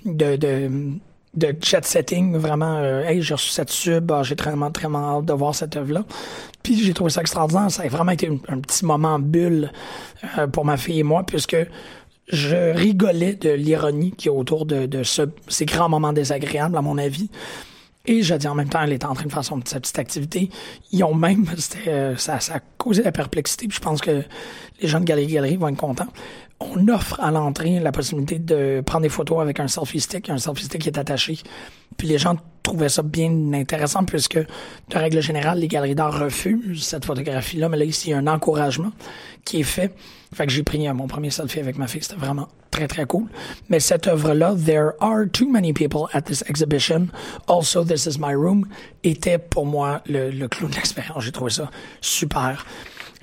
de, 0.07 0.37
de, 0.37 0.71
de 1.39 1.57
jet 1.61 1.85
setting, 1.85 2.37
vraiment, 2.37 2.77
euh, 2.79 3.03
hey, 3.05 3.23
j'ai 3.23 3.35
reçu 3.35 3.51
cette 3.51 3.71
sub, 3.71 4.11
ah, 4.13 4.23
j'ai 4.23 4.37
très, 4.37 4.53
très 4.73 4.89
hâte 4.89 5.25
de 5.25 5.33
voir 5.33 5.55
cette 5.55 5.77
œuvre-là. 5.77 6.05
Puis 6.63 6.83
j'ai 6.85 6.93
trouvé 6.93 7.11
ça 7.11 7.21
extraordinaire, 7.21 7.71
ça 7.71 7.83
a 7.85 7.89
vraiment 7.89 8.13
été 8.13 8.29
un, 8.49 8.61
petit 8.61 8.85
moment 8.85 9.19
bulle 9.19 9.73
euh, 10.39 10.47
pour 10.47 10.65
ma 10.65 10.77
fille 10.77 11.01
et 11.01 11.05
moi, 11.05 11.25
puisque 11.25 11.57
je 12.29 12.73
rigolais 12.75 13.35
de 13.35 13.51
l'ironie 13.51 14.13
qui 14.13 14.29
est 14.29 14.31
autour 14.31 14.67
de, 14.67 14.87
de 14.87 15.03
ce- 15.03 15.31
ces 15.49 15.65
grands 15.65 15.89
moments 15.89 16.13
désagréables, 16.13 16.77
à 16.77 16.83
mon 16.83 16.99
avis. 16.99 17.31
Et 18.07 18.23
je 18.23 18.35
dis 18.35 18.49
en 18.49 18.55
même 18.55 18.69
temps, 18.71 18.83
elle 18.83 18.93
était 18.93 19.07
en 19.07 19.15
train 19.15 19.27
de 19.27 19.33
faire 19.33 19.45
son, 19.45 19.61
sa 19.65 19.81
petite 19.81 19.99
activité. 19.99 20.51
Ils 20.93 21.05
ont 21.05 21.15
même, 21.15 21.45
euh, 21.87 22.17
ça, 22.17 22.41
ça 22.41 22.55
a 22.57 22.61
causé 22.79 23.03
la 23.03 23.13
perplexité. 23.13 23.69
Puis 23.69 23.77
je 23.77 23.83
pense 23.83 24.01
que 24.01 24.23
les 24.81 24.89
gens 24.89 25.01
de 25.01 25.05
Galerie 25.05 25.27
Galerie 25.27 25.57
vont 25.57 25.69
être 25.69 25.77
contents. 25.77 26.09
On 26.61 26.89
offre 26.89 27.21
à 27.21 27.31
l'entrée 27.31 27.79
la 27.79 27.93
possibilité 27.93 28.39
de 28.39 28.83
prendre 28.85 29.03
des 29.03 29.09
photos 29.09 29.41
avec 29.41 29.61
un 29.61 29.69
selfie 29.69 30.01
stick. 30.01 30.29
Un 30.29 30.39
selfie 30.39 30.65
stick 30.65 30.83
qui 30.83 30.89
est 30.89 30.99
attaché. 30.99 31.39
Puis 31.97 32.09
les 32.09 32.19
gens 32.19 32.37
trouvaient 32.63 32.89
ça 32.89 33.03
bien 33.03 33.53
intéressant 33.55 34.05
puisque, 34.05 34.39
de 34.39 34.99
règle 34.99 35.21
générale, 35.23 35.59
les 35.59 35.69
galeries 35.69 35.95
d'art 35.95 36.19
refusent 36.19 36.85
cette 36.85 37.05
photographie-là. 37.05 37.69
Mais 37.69 37.77
là, 37.77 37.85
ici, 37.85 38.09
il 38.09 38.11
y 38.11 38.15
a 38.15 38.19
un 38.19 38.27
encouragement 38.27 38.93
qui 39.45 39.61
est 39.61 39.65
fait. 39.65 39.95
Fait 40.35 40.47
que 40.47 40.53
j'ai 40.53 40.63
pris 40.63 40.87
euh, 40.87 40.93
mon 40.93 41.07
premier 41.07 41.31
selfie 41.31 41.61
avec 41.61 41.79
ma 41.79 41.87
fille. 41.87 42.03
C'était 42.03 42.21
vraiment 42.21 42.49
très, 42.71 42.87
très 42.87 43.07
cool. 43.07 43.29
Mais 43.69 43.81
cette 43.81 44.07
œuvre-là, 44.07 44.55
There 44.55 44.91
are 45.01 45.25
too 45.33 45.49
many 45.49 45.73
people 45.73 46.07
at 46.13 46.23
this 46.23 46.45
exhibition. 46.49 47.09
Also, 47.47 47.85
This 47.85 48.07
is 48.07 48.19
my 48.19 48.35
room, 48.35 48.67
était 49.05 49.39
pour 49.39 49.65
moi 49.65 50.03
le, 50.07 50.31
le 50.31 50.49
clou 50.49 50.69
de 50.69 50.75
l'expérience. 50.75 51.25
J'ai 51.25 51.33
trouvé 51.33 51.51
ça 51.51 51.71
super. 52.01 52.67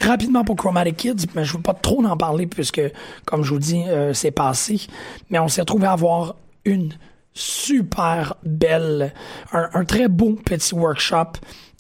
Rapidement 0.02 0.44
pour 0.44 0.56
Chromatic 0.56 0.98
Kids, 0.98 1.28
mais 1.36 1.46
je 1.46 1.54
veux 1.54 1.62
pas 1.62 1.74
trop 1.74 2.04
en 2.04 2.18
parler 2.18 2.48
puisque, 2.48 2.82
comme 3.26 3.44
je 3.44 3.54
vous 3.54 3.60
dis, 3.60 3.84
euh, 3.88 4.14
c'est 4.14 4.32
passé. 4.32 4.88
Mais 5.30 5.40
on 5.40 5.48
s'est 5.48 5.62
retrouvé 5.62 5.88
à 5.88 5.94
avoir 5.94 6.36
une 6.66 6.94
super 7.34 8.36
belle, 8.44 9.14
un, 9.52 9.70
un 9.74 9.86
très 9.86 10.08
beau 10.08 10.34
petit 10.34 10.74
workshop 10.74 11.34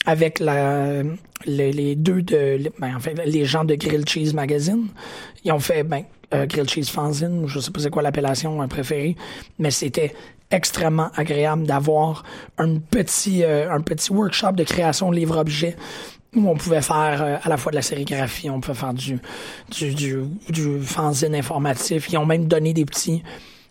avec 0.05 0.39
la, 0.39 1.01
les, 1.45 1.95
deux 1.95 2.21
de, 2.21 2.71
ben, 2.79 2.97
les 3.25 3.45
gens 3.45 3.65
de 3.65 3.75
Grill 3.75 4.07
Cheese 4.07 4.33
Magazine. 4.33 4.87
Ils 5.43 5.51
ont 5.51 5.59
fait, 5.59 5.83
ben, 5.83 6.03
euh, 6.33 6.45
Grill 6.45 6.69
Cheese 6.69 6.89
Fanzine, 6.91 7.47
je 7.47 7.59
sais 7.59 7.71
pas 7.71 7.79
c'est 7.79 7.89
quoi 7.89 8.01
l'appellation 8.01 8.67
préférée, 8.67 9.15
mais 9.59 9.71
c'était 9.71 10.13
extrêmement 10.51 11.09
agréable 11.15 11.65
d'avoir 11.65 12.23
un 12.57 12.77
petit, 12.77 13.43
euh, 13.43 13.71
un 13.71 13.81
petit 13.81 14.11
workshop 14.11 14.53
de 14.53 14.63
création 14.63 15.09
de 15.09 15.15
livres-objets 15.15 15.75
où 16.35 16.49
on 16.49 16.55
pouvait 16.55 16.81
faire 16.81 17.21
euh, 17.21 17.37
à 17.41 17.49
la 17.49 17.57
fois 17.57 17.71
de 17.71 17.75
la 17.75 17.81
sérigraphie, 17.81 18.49
on 18.49 18.59
pouvait 18.59 18.77
faire 18.77 18.93
du, 18.93 19.19
du, 19.71 19.93
du, 19.93 20.23
du 20.49 20.81
fanzine 20.81 21.35
informatif. 21.35 22.07
Ils 22.11 22.17
ont 22.17 22.25
même 22.25 22.47
donné 22.47 22.73
des 22.73 22.85
petits 22.85 23.23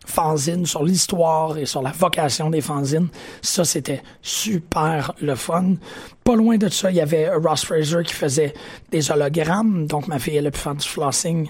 fanzines 0.06 0.66
sur 0.66 0.84
l'histoire 0.84 1.56
et 1.58 1.66
sur 1.66 1.82
la 1.82 1.90
vocation 1.90 2.50
des 2.50 2.60
fanzines. 2.60 3.08
Ça, 3.42 3.64
c'était 3.64 4.02
super 4.22 5.12
le 5.20 5.34
fun. 5.34 5.74
Pas 6.22 6.36
loin 6.36 6.56
de 6.56 6.68
ça, 6.68 6.90
il 6.90 6.96
y 6.96 7.00
avait 7.00 7.30
Ross 7.34 7.64
Fraser 7.64 8.02
qui 8.04 8.14
faisait 8.14 8.54
des 8.90 9.10
hologrammes. 9.10 9.86
Donc, 9.86 10.08
ma 10.08 10.18
fille, 10.18 10.36
elle 10.36 10.46
a 10.46 10.50
pu 10.50 10.58
faire 10.58 10.74
du 10.74 10.86
flossing 10.86 11.48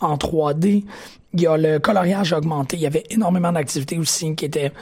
en 0.00 0.16
3D. 0.16 0.84
Il 1.34 1.40
y 1.40 1.46
a 1.46 1.56
le 1.56 1.78
coloriage 1.78 2.32
augmenté. 2.32 2.76
Il 2.76 2.82
y 2.82 2.86
avait 2.86 3.04
énormément 3.10 3.52
d'activités 3.52 3.98
aussi 3.98 4.34
qui 4.34 4.46
étaient 4.46 4.72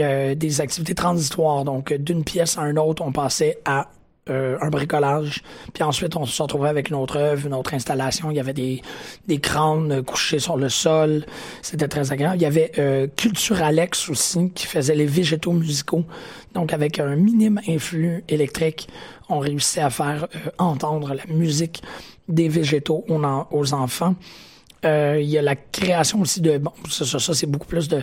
euh, 0.00 0.34
des 0.34 0.60
activités 0.60 0.94
transitoires. 0.94 1.64
Donc, 1.64 1.92
d'une 1.92 2.24
pièce 2.24 2.56
à 2.58 2.62
une 2.62 2.78
autre, 2.78 3.02
on 3.04 3.12
passait 3.12 3.58
à 3.64 3.88
euh, 4.30 4.56
un 4.60 4.70
bricolage. 4.70 5.42
Puis 5.74 5.82
ensuite, 5.82 6.14
on 6.14 6.26
se 6.26 6.40
retrouvait 6.40 6.68
avec 6.68 6.90
une 6.90 6.94
autre 6.94 7.16
œuvre, 7.16 7.46
une 7.46 7.54
autre 7.54 7.74
installation. 7.74 8.30
Il 8.30 8.36
y 8.36 8.40
avait 8.40 8.52
des, 8.52 8.80
des 9.26 9.38
crânes 9.38 10.02
couchés 10.04 10.38
sur 10.38 10.56
le 10.56 10.68
sol. 10.68 11.26
C'était 11.60 11.88
très 11.88 12.12
agréable. 12.12 12.36
Il 12.36 12.42
y 12.42 12.46
avait 12.46 12.70
euh, 12.78 13.08
Culture 13.16 13.60
Alex 13.60 14.08
aussi, 14.08 14.50
qui 14.50 14.66
faisait 14.66 14.94
les 14.94 15.06
végétaux 15.06 15.50
musicaux. 15.50 16.04
Donc, 16.54 16.72
avec 16.72 17.00
un 17.00 17.16
minime 17.16 17.60
influx 17.66 18.22
électrique, 18.28 18.88
on 19.28 19.40
réussissait 19.40 19.80
à 19.80 19.90
faire 19.90 20.28
euh, 20.36 20.50
entendre 20.58 21.14
la 21.14 21.26
musique 21.26 21.82
des 22.28 22.48
végétaux 22.48 23.04
aux 23.08 23.74
enfants. 23.74 24.14
Euh, 24.84 25.20
il 25.20 25.28
y 25.30 25.38
a 25.38 25.42
la 25.42 25.54
création 25.54 26.20
aussi 26.20 26.40
de 26.40 26.58
bon 26.58 26.72
ça, 26.90 27.04
ça, 27.06 27.20
ça, 27.20 27.34
c'est 27.34 27.46
beaucoup 27.46 27.68
plus 27.68 27.86
de 27.88 28.02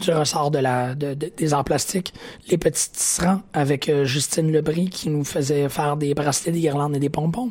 du 0.00 0.10
ressort 0.12 0.52
de 0.52 0.58
la 0.58 0.94
de, 0.94 1.14
de- 1.14 1.32
des 1.36 1.52
arts 1.52 1.64
plastiques. 1.64 2.14
Les 2.48 2.58
petits 2.58 2.90
tisserands 2.92 3.42
avec 3.52 3.88
euh, 3.88 4.04
Justine 4.04 4.52
Lebris 4.52 4.88
qui 4.90 5.10
nous 5.10 5.24
faisait 5.24 5.68
faire 5.68 5.96
des 5.96 6.14
bracelets 6.14 6.52
des 6.52 6.60
guirlandes 6.60 6.94
et 6.94 7.00
des 7.00 7.08
pompons. 7.08 7.50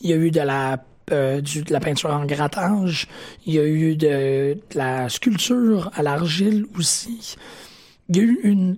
Il 0.00 0.10
y 0.10 0.12
a 0.12 0.16
eu 0.16 0.30
de 0.30 0.40
la 0.40 0.84
euh, 1.10 1.40
du, 1.40 1.62
de 1.64 1.72
la 1.72 1.80
peinture 1.80 2.10
en 2.10 2.24
grattage. 2.24 3.08
Il 3.46 3.54
y 3.54 3.58
a 3.58 3.64
eu 3.66 3.96
de, 3.96 4.54
de 4.54 4.78
la 4.78 5.08
sculpture 5.08 5.90
à 5.94 6.02
l'argile 6.02 6.66
aussi. 6.78 7.34
Il 8.08 8.16
y 8.16 8.20
a 8.20 8.22
eu 8.22 8.38
une, 8.44 8.76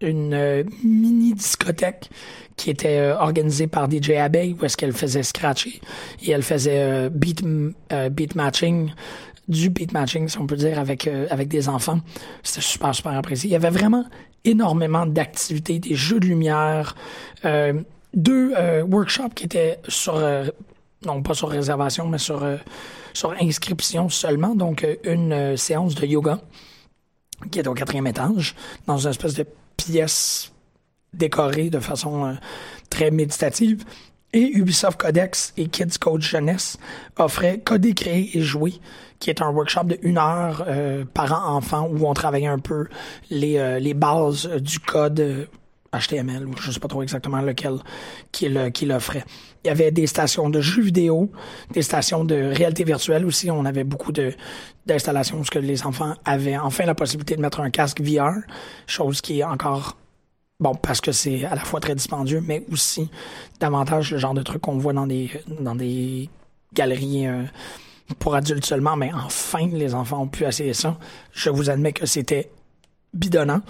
une 0.00 0.34
euh, 0.34 0.62
mini 0.82 1.34
discothèque 1.34 2.10
qui 2.56 2.70
était 2.70 2.98
euh, 2.98 3.16
organisée 3.16 3.66
par 3.66 3.90
DJ 3.90 4.10
Abbey 4.12 4.54
où 4.58 4.64
est-ce 4.64 4.76
qu'elle 4.76 4.92
faisait 4.92 5.22
scratcher 5.22 5.80
et 6.22 6.30
elle 6.30 6.42
faisait 6.42 6.80
euh, 6.80 7.08
beat, 7.08 7.44
beat 8.10 8.34
matching 8.34 8.92
du 9.48 9.70
beat 9.70 9.92
matching, 9.92 10.28
si 10.28 10.38
on 10.38 10.46
peut 10.48 10.56
dire, 10.56 10.76
avec, 10.76 11.06
avec 11.06 11.46
des 11.46 11.68
enfants. 11.68 12.00
C'était 12.42 12.62
super, 12.62 12.92
super 12.92 13.12
apprécié. 13.12 13.48
Il 13.48 13.52
y 13.52 13.56
avait 13.56 13.70
vraiment 13.70 14.04
énormément 14.42 15.06
d'activités, 15.06 15.78
des 15.78 15.94
jeux 15.94 16.18
de 16.18 16.26
lumière, 16.26 16.96
deux 18.12 18.54
workshops 18.82 19.34
qui 19.36 19.44
étaient 19.44 19.78
sur, 19.86 20.20
non 21.04 21.22
pas 21.22 21.34
sur 21.34 21.48
réservation, 21.48 22.08
mais 22.08 22.18
sur, 22.18 22.44
sur 23.12 23.36
inscription 23.40 24.08
seulement. 24.08 24.56
Donc, 24.56 24.84
une 25.04 25.56
séance 25.56 25.94
de 25.94 26.06
yoga 26.06 26.40
qui 27.52 27.60
est 27.60 27.68
au 27.68 27.74
quatrième 27.74 28.08
étage, 28.08 28.56
dans 28.88 28.98
une 28.98 29.10
espèce 29.10 29.34
de 29.34 29.46
pièce 29.76 30.52
décorée 31.12 31.70
de 31.70 31.80
façon 31.80 32.26
euh, 32.26 32.32
très 32.90 33.10
méditative. 33.10 33.84
Et 34.32 34.50
Ubisoft 34.52 35.00
Codex 35.00 35.54
et 35.56 35.68
Kids 35.68 35.98
Code 35.98 36.20
Jeunesse 36.20 36.78
offraient 37.16 37.60
Coder, 37.60 37.94
créer 37.94 38.36
et 38.36 38.42
jouer, 38.42 38.74
qui 39.18 39.30
est 39.30 39.40
un 39.40 39.50
workshop 39.50 39.84
de 39.84 39.98
une 40.02 40.18
heure 40.18 40.64
euh, 40.68 41.04
parents-enfants 41.14 41.88
où 41.90 42.06
on 42.06 42.12
travaillait 42.12 42.46
un 42.46 42.58
peu 42.58 42.86
les, 43.30 43.56
euh, 43.56 43.78
les 43.78 43.94
bases 43.94 44.46
du 44.46 44.78
code 44.78 45.48
HTML, 45.92 46.46
je 46.60 46.68
ne 46.68 46.72
sais 46.72 46.80
pas 46.80 46.88
trop 46.88 47.02
exactement 47.02 47.40
lequel 47.40 47.78
qu'il 48.32 48.92
offrait. 48.92 49.24
Il 49.64 49.68
y 49.68 49.70
avait 49.70 49.90
des 49.90 50.06
stations 50.06 50.48
de 50.50 50.60
jeux 50.60 50.82
vidéo, 50.82 51.30
des 51.72 51.82
stations 51.82 52.24
de 52.24 52.34
réalité 52.34 52.84
virtuelle 52.84 53.24
aussi. 53.24 53.50
On 53.50 53.64
avait 53.64 53.84
beaucoup 53.84 54.12
d'installations 54.86 55.40
où 55.40 55.42
que 55.42 55.58
les 55.58 55.84
enfants 55.84 56.14
avaient 56.24 56.56
enfin 56.56 56.84
la 56.84 56.94
possibilité 56.94 57.36
de 57.36 57.40
mettre 57.40 57.60
un 57.60 57.70
casque 57.70 58.00
VR, 58.00 58.32
chose 58.86 59.20
qui 59.20 59.40
est 59.40 59.44
encore 59.44 59.96
bon 60.58 60.74
parce 60.74 61.00
que 61.00 61.12
c'est 61.12 61.44
à 61.44 61.54
la 61.54 61.64
fois 61.64 61.80
très 61.80 61.94
dispendieux, 61.94 62.42
mais 62.44 62.64
aussi 62.70 63.10
davantage 63.60 64.12
le 64.12 64.18
genre 64.18 64.34
de 64.34 64.42
truc 64.42 64.62
qu'on 64.62 64.78
voit 64.78 64.92
dans 64.92 65.06
des 65.06 65.30
dans 65.60 65.74
des 65.74 66.28
galeries. 66.72 67.26
Euh, 67.26 67.42
pour 68.18 68.34
adultes 68.34 68.64
seulement, 68.64 68.96
mais 68.96 69.10
enfin, 69.12 69.66
les 69.66 69.94
enfants 69.94 70.22
ont 70.22 70.28
pu 70.28 70.44
essayer 70.44 70.74
ça. 70.74 70.96
Je 71.32 71.50
vous 71.50 71.70
admets 71.70 71.92
que 71.92 72.06
c'était 72.06 72.50
bidonnant. 73.12 73.62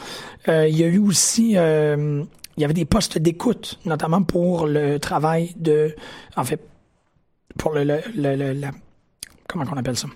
Euh, 0.49 0.69
il 0.69 0.77
y 0.77 0.85
a 0.85 0.87
eu 0.87 0.99
aussi, 0.99 1.57
euh, 1.57 2.23
il 2.57 2.61
y 2.61 2.65
avait 2.65 2.75
des 2.75 2.85
postes 2.85 3.19
d'écoute, 3.19 3.79
notamment 3.85 4.23
pour 4.23 4.67
le 4.67 4.99
travail 4.99 5.55
de, 5.57 5.95
en 6.37 6.45
fait, 6.45 6.61
pour 7.59 7.73
le, 7.73 7.85
le, 7.85 8.01
le, 8.17 8.69
comment 9.49 9.65
on 9.73 9.77
appelle 9.77 9.97
ça? 9.97 10.09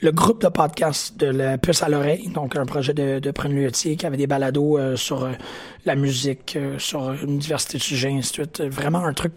Le 0.00 0.12
groupe 0.12 0.42
de 0.42 0.48
podcast 0.48 1.16
de 1.16 1.26
la 1.26 1.56
puce 1.56 1.82
à 1.82 1.88
l'oreille, 1.88 2.28
donc 2.28 2.56
un 2.56 2.66
projet 2.66 2.92
de, 2.92 3.20
de 3.20 3.48
Lutier 3.48 3.96
qui 3.96 4.04
avait 4.04 4.16
des 4.16 4.26
balados 4.26 4.76
euh, 4.76 4.96
sur 4.96 5.28
la 5.86 5.94
musique, 5.94 6.58
sur 6.78 7.12
une 7.12 7.38
diversité 7.38 7.78
de 7.78 7.82
sujets, 7.82 8.10
ainsi 8.10 8.30
de 8.30 8.34
suite. 8.34 8.60
Vraiment 8.60 9.04
un 9.04 9.14
truc, 9.14 9.32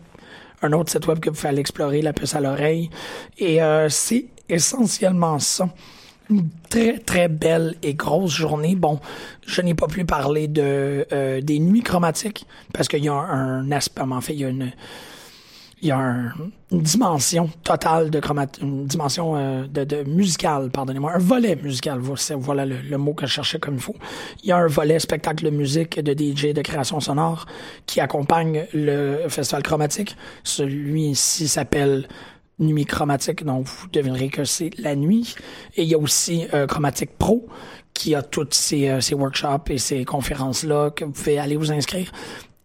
un 0.61 0.73
autre 0.73 0.91
site 0.91 1.07
web 1.07 1.19
que 1.19 1.29
vous 1.29 1.35
pouvez 1.35 1.49
aller 1.49 1.61
explorer, 1.61 2.01
la 2.01 2.11
puce 2.11 2.35
à 2.35 2.41
l'oreille. 2.41 2.89
Et 3.37 3.59
c'est 3.89 4.25
essentiellement 4.49 5.39
ça 5.39 5.69
une 6.29 6.49
très 6.69 6.99
très 6.99 7.27
belle 7.27 7.75
et 7.83 7.93
grosse 7.93 8.31
journée. 8.31 8.75
Bon, 8.75 8.99
je 9.45 9.61
n'ai 9.61 9.73
pas 9.73 9.87
pu 9.87 10.05
parler 10.05 10.47
de 10.47 11.05
euh, 11.11 11.41
des 11.41 11.59
nuits 11.59 11.83
chromatiques 11.83 12.45
parce 12.73 12.87
qu'il 12.87 13.03
y 13.03 13.09
a 13.09 13.13
un, 13.13 13.71
aspect, 13.71 14.01
en 14.01 14.21
fait, 14.21 14.33
il 14.33 14.39
y 14.39 14.45
a 14.45 14.49
une 14.49 14.71
il 15.81 15.89
y 15.89 15.91
a 15.91 15.99
une 16.71 16.81
dimension 16.81 17.51
totale 17.63 18.09
de 18.09 18.19
chromatique, 18.19 18.63
une 18.63 18.87
dimension 18.87 19.35
euh, 19.35 19.67
de, 19.67 19.83
de 19.83 20.03
musicale, 20.03 20.71
pardonnez-moi, 20.71 21.13
un 21.13 21.19
volet 21.19 21.55
musical, 21.55 21.99
voilà 21.99 22.65
le, 22.65 22.97
mot 22.97 23.13
que 23.13 23.27
je 23.27 23.33
cherchais 23.33 23.59
comme 23.59 23.75
il 23.75 23.79
faut. 23.79 23.95
Il 24.43 24.49
y 24.49 24.51
a 24.51 24.57
un 24.57 24.65
volet 24.65 24.97
spectacle 24.97 25.45
de 25.45 25.51
musique, 25.51 25.99
de 25.99 26.13
DJ, 26.13 26.53
de 26.53 26.63
création 26.63 26.99
sonore 26.99 27.45
qui 27.85 28.01
accompagne 28.01 28.65
le 28.73 29.27
festival 29.29 29.61
chromatique. 29.61 30.17
Celui-ci 30.43 31.47
s'appelle 31.47 32.07
nuit 32.59 32.85
chromatique, 32.85 33.43
donc 33.43 33.65
vous 33.65 33.87
devinerez 33.87 34.29
que 34.29 34.43
c'est 34.43 34.71
la 34.77 34.95
nuit. 34.95 35.35
Et 35.75 35.83
il 35.83 35.89
y 35.89 35.93
a 35.93 35.97
aussi 35.97 36.47
euh, 36.53 36.65
Chromatique 36.67 37.11
Pro 37.17 37.47
qui 37.97 38.13
a 38.13 38.21
toutes 38.21 38.53
ces, 38.53 38.89
euh, 38.89 39.01
ces 39.01 39.15
workshops 39.15 39.69
et 39.69 39.79
ces 39.79 40.05
conférences-là 40.05 40.91
que 40.91 41.03
vous 41.03 41.11
pouvez 41.11 41.39
aller 41.39 41.55
vous 41.55 41.71
inscrire 41.71 42.11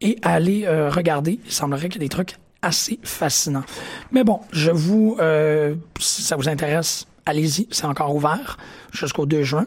et 0.03 0.19
aller 0.23 0.65
euh, 0.67 0.91
regarder. 0.91 1.41
Il 1.45 1.51
semblerait 1.51 1.89
qu'il 1.89 2.03
y 2.03 2.05
a 2.05 2.07
des 2.07 2.11
trucs 2.11 2.37
assez 2.61 2.99
fascinants. 3.03 3.65
Mais 4.11 4.25
bon, 4.25 4.41
je 4.53 4.71
vous, 4.71 5.17
euh, 5.21 5.75
si 5.99 6.21
ça 6.23 6.37
vous 6.37 6.51
intéresse, 6.51 7.07
allez-y, 7.25 7.67
c'est 7.71 7.87
encore 7.87 8.15
ouvert 8.15 8.59
jusqu'au 8.93 9.25
2 9.25 9.43
juin. 9.43 9.67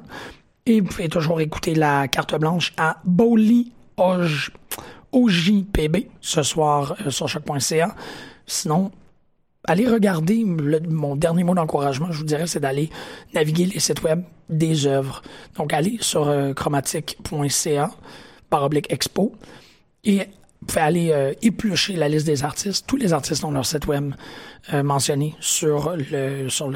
Et 0.68 0.82
vous 0.82 0.88
pouvez 0.88 1.10
toujours 1.10 1.42
écouter 1.42 1.74
la 1.74 2.08
carte 2.08 2.36
blanche 2.36 2.72
à 2.78 2.98
Bowley 3.04 3.66
OJPB 5.12 6.10
ce 6.22 6.44
soir 6.44 6.96
sur 7.10 7.28
choc.ca. 7.28 7.96
Sinon, 8.46 8.92
allez 9.68 9.88
regarder, 9.88 10.44
mon 10.44 11.16
dernier 11.16 11.44
mot 11.44 11.56
d'encouragement, 11.56 12.12
je 12.12 12.18
vous 12.18 12.26
dirais, 12.26 12.48
c'est 12.48 12.60
d'aller 12.60 12.90
naviguer 13.34 13.66
les 13.66 13.80
sites 13.80 14.04
web 14.04 14.24
des 14.50 14.88
œuvres. 14.88 15.22
Donc, 15.58 15.74
allez 15.74 15.98
sur 16.02 16.28
euh, 16.28 16.54
chromatique.ca, 16.54 17.92
par 18.50 18.64
oblique 18.64 18.92
expo, 18.92 19.34
et 20.04 20.20
vous 20.62 20.68
pouvez 20.68 20.82
aller 20.82 21.12
euh, 21.12 21.34
éplucher 21.42 21.96
la 21.96 22.08
liste 22.08 22.26
des 22.26 22.44
artistes. 22.44 22.86
Tous 22.88 22.98
les 22.98 23.14
artistes 23.14 23.44
ont 23.44 23.52
leur 23.52 23.66
site 23.66 23.88
web 23.88 24.14
euh, 24.74 24.84
mentionné 24.84 25.36
sur 25.40 25.96
le, 25.96 26.50
sur 26.50 26.72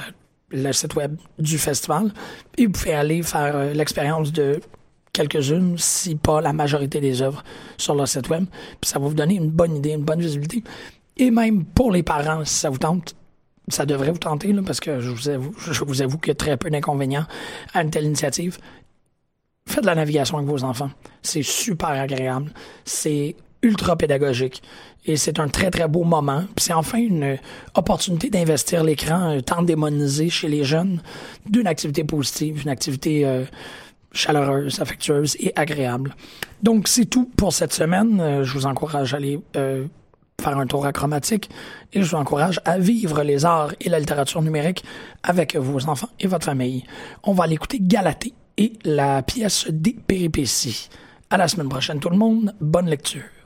le, 0.51 0.73
site 0.73 0.95
web 0.95 1.15
du 1.37 1.57
festival. 1.57 2.11
Et 2.57 2.65
vous 2.65 2.71
pouvez 2.71 2.93
aller 2.93 3.21
faire 3.23 3.73
l'expérience 3.73 4.31
de 4.31 4.59
quelques-unes, 5.13 5.75
si 5.77 6.15
pas 6.15 6.41
la 6.41 6.53
majorité 6.53 6.99
des 6.99 7.21
œuvres 7.21 7.43
sur 7.77 7.93
leur 7.95 8.07
site 8.07 8.29
web. 8.29 8.45
Puis 8.81 8.89
ça 8.89 8.99
va 8.99 9.07
vous 9.07 9.13
donner 9.13 9.35
une 9.35 9.49
bonne 9.49 9.75
idée, 9.75 9.91
une 9.91 10.03
bonne 10.03 10.21
visibilité. 10.21 10.63
Et 11.19 11.31
même 11.31 11.65
pour 11.65 11.91
les 11.91 12.01
parents, 12.01 12.45
si 12.45 12.55
ça 12.55 12.69
vous 12.69 12.77
tente, 12.77 13.13
ça 13.67 13.85
devrait 13.85 14.11
vous 14.11 14.17
tenter, 14.17 14.53
là, 14.53 14.61
parce 14.65 14.79
que 14.79 15.01
je 15.01 15.09
vous 15.09 15.29
avoue, 15.29 15.53
je 15.59 15.83
vous 15.83 16.01
avoue 16.01 16.17
qu'il 16.17 16.29
y 16.29 16.31
a 16.31 16.35
très 16.35 16.57
peu 16.57 16.69
d'inconvénients 16.69 17.25
à 17.73 17.83
une 17.83 17.91
telle 17.91 18.05
initiative. 18.05 18.57
Faites 19.67 19.81
de 19.81 19.85
la 19.85 19.95
navigation 19.95 20.37
avec 20.37 20.49
vos 20.49 20.63
enfants. 20.63 20.89
C'est 21.21 21.43
super 21.43 21.89
agréable. 21.89 22.51
C'est 22.85 23.35
ultra 23.61 23.97
pédagogique. 23.97 24.63
Et 25.05 25.17
c'est 25.17 25.39
un 25.39 25.49
très, 25.49 25.69
très 25.69 25.87
beau 25.89 26.05
moment. 26.05 26.45
Puis 26.55 26.65
c'est 26.65 26.73
enfin 26.73 26.97
une 26.97 27.37
opportunité 27.75 28.29
d'investir 28.29 28.83
l'écran 28.83 29.31
euh, 29.35 29.41
tant 29.41 29.61
démonisé 29.61 30.29
chez 30.29 30.47
les 30.47 30.63
jeunes 30.63 31.01
d'une 31.45 31.67
activité 31.67 32.05
positive, 32.05 32.61
une 32.63 32.69
activité 32.69 33.25
euh, 33.25 33.43
chaleureuse, 34.13 34.79
affectueuse 34.79 35.35
et 35.39 35.51
agréable. 35.55 36.15
Donc, 36.63 36.87
c'est 36.87 37.05
tout 37.05 37.29
pour 37.37 37.53
cette 37.53 37.73
semaine. 37.73 38.19
Euh, 38.21 38.43
je 38.43 38.53
vous 38.53 38.65
encourage 38.65 39.13
à 39.13 39.17
aller 39.17 39.39
faire 40.39 40.57
un 40.57 40.67
tour 40.67 40.91
chromatique 40.91 41.49
et 41.93 42.01
je 42.01 42.09
vous 42.09 42.15
encourage 42.15 42.59
à 42.65 42.77
vivre 42.77 43.23
les 43.23 43.45
arts 43.45 43.73
et 43.81 43.89
la 43.89 43.99
littérature 43.99 44.41
numérique 44.41 44.83
avec 45.23 45.55
vos 45.55 45.87
enfants 45.87 46.09
et 46.19 46.27
votre 46.27 46.45
famille. 46.45 46.83
On 47.23 47.33
va 47.33 47.45
aller 47.45 47.55
écouter 47.55 47.79
Galatée 47.81 48.33
et 48.57 48.73
la 48.83 49.21
pièce 49.21 49.67
des 49.69 49.93
péripéties. 49.93 50.89
À 51.29 51.37
la 51.37 51.47
semaine 51.47 51.69
prochaine 51.69 51.99
tout 51.99 52.09
le 52.09 52.17
monde, 52.17 52.53
bonne 52.59 52.87
lecture. 52.87 53.38